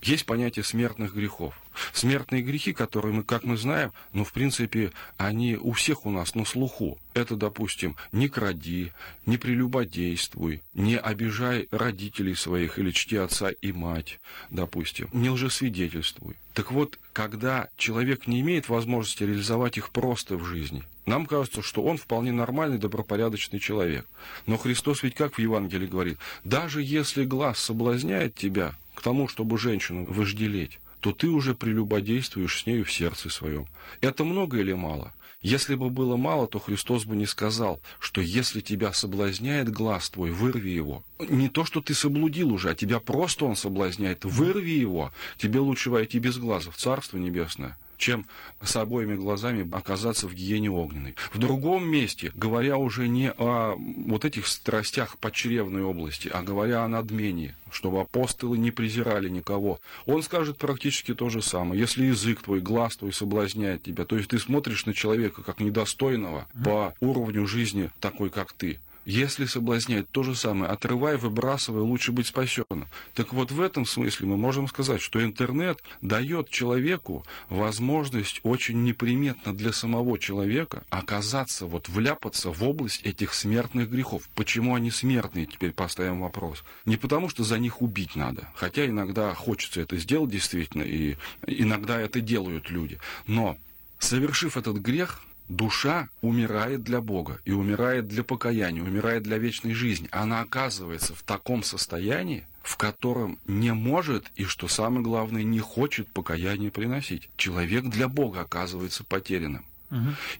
Есть 0.02 0.24
понятие 0.24 0.64
смертных 0.64 1.14
грехов. 1.14 1.54
Смертные 1.92 2.42
грехи, 2.42 2.72
которые 2.72 3.12
мы, 3.12 3.22
как 3.22 3.44
мы 3.44 3.56
знаем, 3.56 3.92
ну, 4.12 4.24
в 4.24 4.32
принципе, 4.32 4.92
они 5.18 5.56
у 5.56 5.72
всех 5.72 6.06
у 6.06 6.10
нас 6.10 6.34
на 6.34 6.44
слуху. 6.44 6.98
Это, 7.14 7.36
допустим, 7.36 7.96
не 8.12 8.28
кради, 8.28 8.92
не 9.26 9.36
прелюбодействуй, 9.36 10.62
не 10.74 10.98
обижай 10.98 11.68
родителей 11.70 12.34
своих 12.34 12.78
или 12.78 12.90
чти 12.90 13.16
отца 13.16 13.50
и 13.50 13.72
мать, 13.72 14.20
допустим, 14.50 15.08
не 15.12 15.30
лжесвидетельствуй. 15.30 16.36
Так 16.54 16.72
вот, 16.72 16.98
когда 17.12 17.68
человек 17.76 18.26
не 18.26 18.40
имеет 18.40 18.68
возможности 18.68 19.22
реализовать 19.22 19.76
их 19.76 19.90
просто 19.90 20.36
в 20.36 20.44
жизни, 20.44 20.82
Нам 21.10 21.26
кажется, 21.26 21.60
что 21.60 21.82
он 21.82 21.96
вполне 21.96 22.30
нормальный, 22.30 22.78
добропорядочный 22.78 23.58
человек. 23.58 24.06
Но 24.46 24.56
Христос 24.56 25.02
ведь 25.02 25.16
как 25.16 25.34
в 25.34 25.38
Евангелии 25.40 25.88
говорит, 25.88 26.18
даже 26.44 26.82
если 26.82 27.24
глаз 27.24 27.58
соблазняет 27.58 28.36
тебя 28.36 28.76
к 29.00 29.02
тому, 29.02 29.28
чтобы 29.28 29.56
женщину 29.56 30.04
вожделеть, 30.04 30.78
то 31.00 31.12
ты 31.12 31.28
уже 31.28 31.54
прелюбодействуешь 31.54 32.60
с 32.60 32.66
нею 32.66 32.84
в 32.84 32.92
сердце 32.92 33.30
своем. 33.30 33.66
Это 34.02 34.24
много 34.24 34.58
или 34.58 34.74
мало? 34.74 35.14
Если 35.40 35.74
бы 35.74 35.88
было 35.88 36.18
мало, 36.18 36.46
то 36.46 36.58
Христос 36.58 37.06
бы 37.06 37.16
не 37.16 37.24
сказал, 37.24 37.80
что 37.98 38.20
если 38.20 38.60
тебя 38.60 38.92
соблазняет 38.92 39.70
глаз 39.70 40.10
твой, 40.10 40.32
вырви 40.32 40.68
его. 40.68 41.02
Не 41.18 41.48
то, 41.48 41.64
что 41.64 41.80
ты 41.80 41.94
соблудил 41.94 42.52
уже, 42.52 42.68
а 42.68 42.74
тебя 42.74 43.00
просто 43.00 43.46
он 43.46 43.56
соблазняет. 43.56 44.26
Вырви 44.26 44.72
его. 44.72 45.14
Тебе 45.38 45.60
лучше 45.60 45.88
войти 45.88 46.18
без 46.18 46.36
глаза 46.36 46.70
в 46.70 46.76
Царство 46.76 47.16
Небесное 47.16 47.78
чем 48.00 48.26
с 48.62 48.74
обоими 48.76 49.14
глазами 49.14 49.68
оказаться 49.70 50.26
в 50.26 50.34
гиене 50.34 50.70
огненной. 50.70 51.14
В 51.32 51.38
другом 51.38 51.88
месте, 51.88 52.32
говоря 52.34 52.78
уже 52.78 53.06
не 53.06 53.30
о 53.30 53.76
вот 53.76 54.24
этих 54.24 54.46
страстях 54.46 55.18
подчревной 55.18 55.82
области, 55.82 56.28
а 56.28 56.42
говоря 56.42 56.82
о 56.82 56.88
надмении, 56.88 57.54
чтобы 57.70 58.00
апостолы 58.00 58.58
не 58.58 58.70
презирали 58.70 59.28
никого, 59.28 59.80
он 60.06 60.22
скажет 60.22 60.56
практически 60.58 61.14
то 61.14 61.28
же 61.28 61.42
самое. 61.42 61.80
Если 61.80 62.04
язык 62.04 62.42
твой, 62.42 62.60
глаз 62.60 62.96
твой 62.96 63.12
соблазняет 63.12 63.82
тебя, 63.82 64.04
то 64.04 64.16
есть 64.16 64.30
ты 64.30 64.38
смотришь 64.38 64.86
на 64.86 64.94
человека 64.94 65.42
как 65.42 65.60
недостойного 65.60 66.48
по 66.64 66.94
уровню 67.00 67.46
жизни 67.46 67.90
такой, 68.00 68.30
как 68.30 68.52
ты, 68.52 68.78
если 69.10 69.44
соблазняет, 69.44 70.08
то 70.10 70.22
же 70.22 70.36
самое. 70.36 70.70
Отрывай, 70.70 71.16
выбрасывай, 71.16 71.82
лучше 71.82 72.12
быть 72.12 72.28
спасенным. 72.28 72.86
Так 73.14 73.32
вот 73.32 73.50
в 73.50 73.60
этом 73.60 73.84
смысле 73.84 74.28
мы 74.28 74.36
можем 74.36 74.68
сказать, 74.68 75.00
что 75.00 75.22
интернет 75.22 75.82
дает 76.00 76.48
человеку 76.48 77.24
возможность 77.48 78.40
очень 78.44 78.84
неприметно 78.84 79.52
для 79.52 79.72
самого 79.72 80.16
человека 80.18 80.84
оказаться, 80.90 81.66
вот 81.66 81.88
вляпаться 81.88 82.50
в 82.52 82.62
область 82.62 83.02
этих 83.02 83.34
смертных 83.34 83.90
грехов. 83.90 84.28
Почему 84.36 84.76
они 84.76 84.92
смертные, 84.92 85.46
теперь 85.46 85.72
поставим 85.72 86.20
вопрос. 86.20 86.62
Не 86.84 86.96
потому, 86.96 87.28
что 87.28 87.42
за 87.42 87.58
них 87.58 87.82
убить 87.82 88.14
надо, 88.14 88.48
хотя 88.54 88.86
иногда 88.86 89.34
хочется 89.34 89.80
это 89.80 89.96
сделать 89.96 90.30
действительно, 90.30 90.82
и 90.82 91.16
иногда 91.46 92.00
это 92.00 92.20
делают 92.20 92.70
люди. 92.70 92.98
Но 93.26 93.56
совершив 93.98 94.56
этот 94.56 94.76
грех, 94.76 95.20
душа 95.50 96.08
умирает 96.22 96.82
для 96.82 97.00
Бога 97.00 97.40
и 97.44 97.52
умирает 97.52 98.08
для 98.08 98.24
покаяния, 98.24 98.82
умирает 98.82 99.24
для 99.24 99.36
вечной 99.36 99.74
жизни. 99.74 100.08
Она 100.12 100.40
оказывается 100.40 101.14
в 101.14 101.22
таком 101.22 101.62
состоянии, 101.62 102.46
в 102.62 102.76
котором 102.76 103.38
не 103.46 103.74
может 103.74 104.30
и, 104.36 104.44
что 104.44 104.68
самое 104.68 105.02
главное, 105.02 105.42
не 105.42 105.58
хочет 105.58 106.08
покаяние 106.08 106.70
приносить. 106.70 107.28
Человек 107.36 107.84
для 107.86 108.08
Бога 108.08 108.42
оказывается 108.42 109.04
потерянным. 109.04 109.64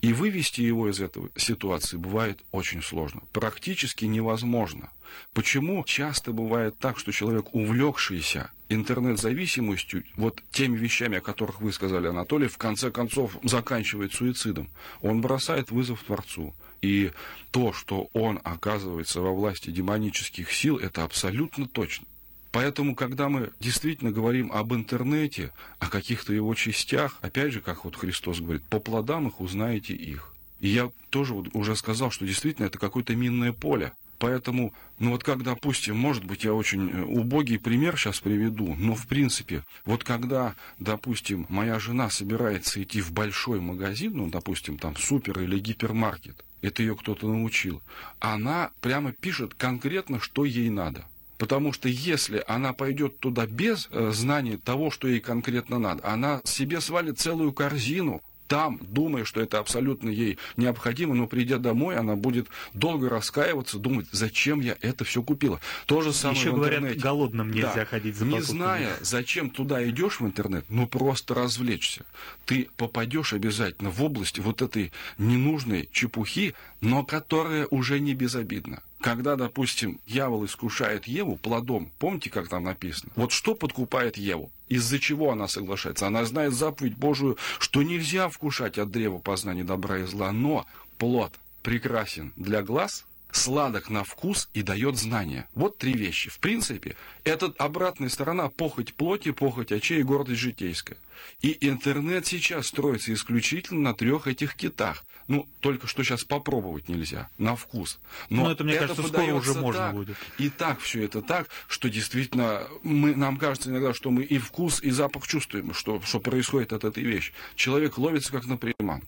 И 0.01 0.13
вывести 0.13 0.61
его 0.61 0.89
из 0.89 0.99
этой 0.99 1.23
ситуации 1.35 1.97
бывает 1.97 2.39
очень 2.51 2.81
сложно. 2.81 3.21
Практически 3.33 4.05
невозможно. 4.05 4.89
Почему 5.33 5.83
часто 5.83 6.31
бывает 6.31 6.79
так, 6.79 6.97
что 6.97 7.11
человек, 7.11 7.53
увлекшийся 7.53 8.51
интернет-зависимостью, 8.69 10.05
вот 10.15 10.41
теми 10.51 10.77
вещами, 10.77 11.17
о 11.17 11.21
которых 11.21 11.59
вы 11.59 11.73
сказали, 11.73 12.07
Анатолий, 12.07 12.47
в 12.47 12.57
конце 12.57 12.91
концов 12.91 13.37
заканчивает 13.43 14.13
суицидом. 14.13 14.69
Он 15.01 15.19
бросает 15.19 15.71
вызов 15.71 16.03
Творцу. 16.03 16.55
И 16.81 17.11
то, 17.51 17.73
что 17.73 18.09
он 18.13 18.39
оказывается 18.43 19.21
во 19.21 19.33
власти 19.33 19.69
демонических 19.69 20.51
сил, 20.51 20.77
это 20.77 21.03
абсолютно 21.03 21.67
точно. 21.67 22.07
Поэтому, 22.51 22.95
когда 22.95 23.29
мы 23.29 23.51
действительно 23.59 24.11
говорим 24.11 24.51
об 24.51 24.73
интернете, 24.73 25.53
о 25.79 25.87
каких-то 25.87 26.33
его 26.33 26.53
частях, 26.53 27.17
опять 27.21 27.53
же, 27.53 27.61
как 27.61 27.85
вот 27.85 27.95
Христос 27.95 28.41
говорит, 28.41 28.63
по 28.63 28.79
плодам 28.79 29.27
их 29.27 29.39
узнаете 29.39 29.93
их. 29.93 30.33
И 30.59 30.67
я 30.67 30.91
тоже 31.09 31.33
вот 31.33 31.47
уже 31.53 31.75
сказал, 31.75 32.11
что 32.11 32.25
действительно 32.25 32.65
это 32.65 32.77
какое-то 32.77 33.15
минное 33.15 33.53
поле. 33.53 33.93
Поэтому, 34.19 34.71
ну 34.99 35.11
вот 35.11 35.23
как, 35.23 35.41
допустим, 35.41 35.97
может 35.97 36.25
быть, 36.25 36.43
я 36.43 36.53
очень 36.53 36.91
э, 36.91 37.01
убогий 37.01 37.57
пример 37.57 37.97
сейчас 37.97 38.19
приведу, 38.19 38.75
но 38.77 38.93
в 38.93 39.07
принципе, 39.07 39.63
вот 39.83 40.03
когда, 40.03 40.53
допустим, 40.77 41.47
моя 41.49 41.79
жена 41.79 42.11
собирается 42.11 42.83
идти 42.83 43.01
в 43.01 43.11
большой 43.11 43.59
магазин, 43.59 44.13
ну, 44.15 44.29
допустим, 44.29 44.77
там 44.77 44.95
супер 44.95 45.39
или 45.39 45.57
гипермаркет, 45.57 46.45
это 46.61 46.83
ее 46.83 46.95
кто-то 46.95 47.27
научил, 47.27 47.81
она 48.19 48.69
прямо 48.79 49.11
пишет 49.11 49.55
конкретно, 49.55 50.19
что 50.19 50.45
ей 50.45 50.69
надо. 50.69 51.03
Потому 51.41 51.73
что 51.73 51.89
если 51.89 52.43
она 52.45 52.71
пойдет 52.71 53.17
туда 53.17 53.47
без 53.47 53.89
э, 53.91 54.11
знания 54.13 54.59
того, 54.59 54.91
что 54.91 55.07
ей 55.07 55.19
конкретно 55.19 55.79
надо, 55.79 56.07
она 56.07 56.39
себе 56.43 56.79
свалит 56.79 57.17
целую 57.17 57.51
корзину 57.51 58.21
там, 58.47 58.79
думая, 58.79 59.25
что 59.25 59.41
это 59.41 59.57
абсолютно 59.57 60.09
ей 60.09 60.37
необходимо, 60.55 61.15
но 61.15 61.25
придя 61.25 61.57
домой, 61.57 61.95
она 61.95 62.15
будет 62.15 62.45
долго 62.73 63.09
раскаиваться, 63.09 63.79
думать, 63.79 64.05
зачем 64.11 64.59
я 64.59 64.77
это 64.81 65.03
все 65.03 65.23
купила. 65.23 65.59
То 65.87 66.01
же 66.01 66.13
самое 66.13 66.39
Еще 66.39 66.51
в 66.51 66.55
говорят, 66.57 66.79
интернете. 66.81 67.01
голодным 67.01 67.49
нельзя 67.49 67.73
да. 67.73 67.85
ходить 67.85 68.17
за 68.17 68.25
Не 68.25 68.33
покупками. 68.33 68.57
зная, 68.57 68.93
зачем 69.01 69.49
туда 69.49 69.83
идешь 69.89 70.19
в 70.19 70.25
интернет, 70.27 70.65
ну 70.69 70.85
просто 70.85 71.33
развлечься. 71.33 72.05
Ты 72.45 72.69
попадешь 72.77 73.33
обязательно 73.33 73.89
в 73.89 74.03
область 74.03 74.37
вот 74.37 74.61
этой 74.61 74.91
ненужной 75.17 75.89
чепухи, 75.91 76.53
но 76.81 77.03
которая 77.03 77.65
уже 77.71 77.99
не 77.99 78.13
безобидна 78.13 78.83
когда, 79.01 79.35
допустим, 79.35 79.99
дьявол 80.07 80.45
искушает 80.45 81.05
Еву 81.05 81.35
плодом, 81.35 81.91
помните, 81.99 82.29
как 82.29 82.47
там 82.47 82.63
написано? 82.63 83.11
Вот 83.15 83.31
что 83.31 83.55
подкупает 83.55 84.17
Еву? 84.17 84.51
Из-за 84.69 84.99
чего 84.99 85.31
она 85.31 85.47
соглашается? 85.47 86.07
Она 86.07 86.23
знает 86.25 86.53
заповедь 86.53 86.95
Божию, 86.95 87.37
что 87.59 87.83
нельзя 87.83 88.29
вкушать 88.29 88.77
от 88.77 88.91
древа 88.91 89.17
познания 89.17 89.63
добра 89.63 89.99
и 89.99 90.03
зла, 90.03 90.31
но 90.31 90.65
плод 90.97 91.33
прекрасен 91.63 92.31
для 92.35 92.61
глаз, 92.61 93.05
сладок 93.31 93.89
на 93.89 94.03
вкус 94.03 94.49
и 94.53 94.61
дает 94.61 94.97
знания. 94.97 95.47
Вот 95.53 95.77
три 95.77 95.93
вещи. 95.93 96.29
В 96.29 96.39
принципе, 96.39 96.95
это 97.23 97.53
обратная 97.57 98.09
сторона 98.09 98.49
похоть 98.49 98.93
плоти, 98.93 99.31
похоть 99.31 99.71
очей 99.71 99.99
и 99.99 100.03
гордость 100.03 100.41
житейская. 100.41 100.97
И 101.41 101.57
интернет 101.61 102.25
сейчас 102.25 102.67
строится 102.67 103.13
исключительно 103.13 103.81
на 103.81 103.93
трех 103.93 104.27
этих 104.27 104.55
китах. 104.55 105.03
Ну, 105.27 105.47
только 105.61 105.87
что 105.87 106.03
сейчас 106.03 106.23
попробовать 106.23 106.89
нельзя, 106.89 107.29
на 107.37 107.55
вкус. 107.55 107.99
Но 108.29 108.43
ну, 108.43 108.49
это, 108.49 108.63
мне 108.63 108.75
кажется, 108.75 109.03
скоро 109.03 109.33
уже 109.33 109.53
можно 109.53 109.79
так, 109.79 109.93
будет. 109.93 110.17
И 110.37 110.49
так 110.49 110.79
все 110.79 111.05
это 111.05 111.21
так, 111.21 111.47
что 111.67 111.89
действительно 111.89 112.67
мы, 112.83 113.15
нам 113.15 113.37
кажется 113.37 113.69
иногда, 113.69 113.93
что 113.93 114.09
мы 114.09 114.23
и 114.23 114.39
вкус, 114.39 114.81
и 114.81 114.89
запах 114.89 115.27
чувствуем, 115.27 115.73
что, 115.73 116.01
что 116.01 116.19
происходит 116.19 116.73
от 116.73 116.83
этой 116.83 117.03
вещи. 117.03 117.33
Человек 117.55 117.97
ловится 117.97 118.31
как 118.31 118.45
на 118.45 118.57
приманку 118.57 119.07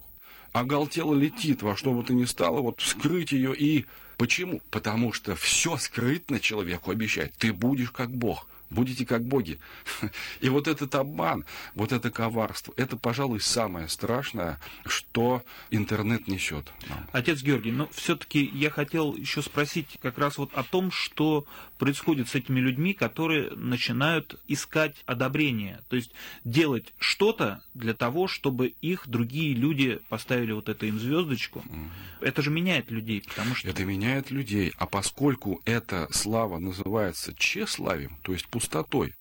оголтело 0.53 1.13
летит 1.13 1.61
во 1.61 1.75
что 1.75 1.91
бы 1.93 2.03
то 2.03 2.13
ни 2.13 2.25
стало, 2.25 2.61
вот 2.61 2.79
вскрыть 2.79 3.31
ее 3.31 3.53
и... 3.55 3.85
Почему? 4.17 4.61
Потому 4.69 5.11
что 5.11 5.35
все 5.35 5.75
скрытно 5.77 6.39
человеку 6.39 6.91
обещает. 6.91 7.33
Ты 7.37 7.51
будешь 7.51 7.89
как 7.89 8.11
Бог 8.11 8.47
будете 8.73 9.05
как 9.05 9.23
боги. 9.23 9.59
И 10.41 10.49
вот 10.49 10.67
этот 10.67 10.93
обман, 10.95 11.45
вот 11.75 11.91
это 11.91 12.11
коварство, 12.11 12.73
это, 12.75 12.97
пожалуй, 12.97 13.39
самое 13.39 13.87
страшное, 13.87 14.59
что 14.85 15.43
интернет 15.69 16.27
несет. 16.27 16.65
Отец 17.11 17.41
Георгий, 17.41 17.71
но 17.71 17.87
все-таки 17.93 18.43
я 18.43 18.69
хотел 18.69 19.15
еще 19.15 19.41
спросить 19.41 19.97
как 20.01 20.17
раз 20.17 20.37
вот 20.37 20.51
о 20.53 20.63
том, 20.63 20.91
что 20.91 21.45
происходит 21.83 22.29
с 22.29 22.35
этими 22.35 22.61
людьми, 22.61 22.93
которые 22.93 23.51
начинают 23.51 24.39
искать 24.47 24.95
одобрение, 25.05 25.81
то 25.89 25.97
есть 25.97 26.13
делать 26.45 26.93
что-то 26.97 27.61
для 27.73 27.93
того, 27.93 28.29
чтобы 28.29 28.67
их 28.79 29.05
другие 29.09 29.53
люди 29.53 29.99
поставили 30.07 30.53
вот 30.53 30.69
это 30.69 30.85
им 30.85 30.97
звездочку. 30.97 31.59
Mm. 31.59 31.89
Это 32.21 32.41
же 32.41 32.51
меняет 32.51 32.89
людей, 32.89 33.21
потому 33.27 33.53
что... 33.53 33.69
Это 33.69 33.83
меняет 33.83 34.31
людей, 34.31 34.71
а 34.77 34.85
поскольку 34.85 35.61
эта 35.65 36.07
слава 36.13 36.57
называется 36.57 37.33
тщеславием, 37.37 38.17
то 38.21 38.31
есть 38.31 38.47
пустотой. 38.47 39.13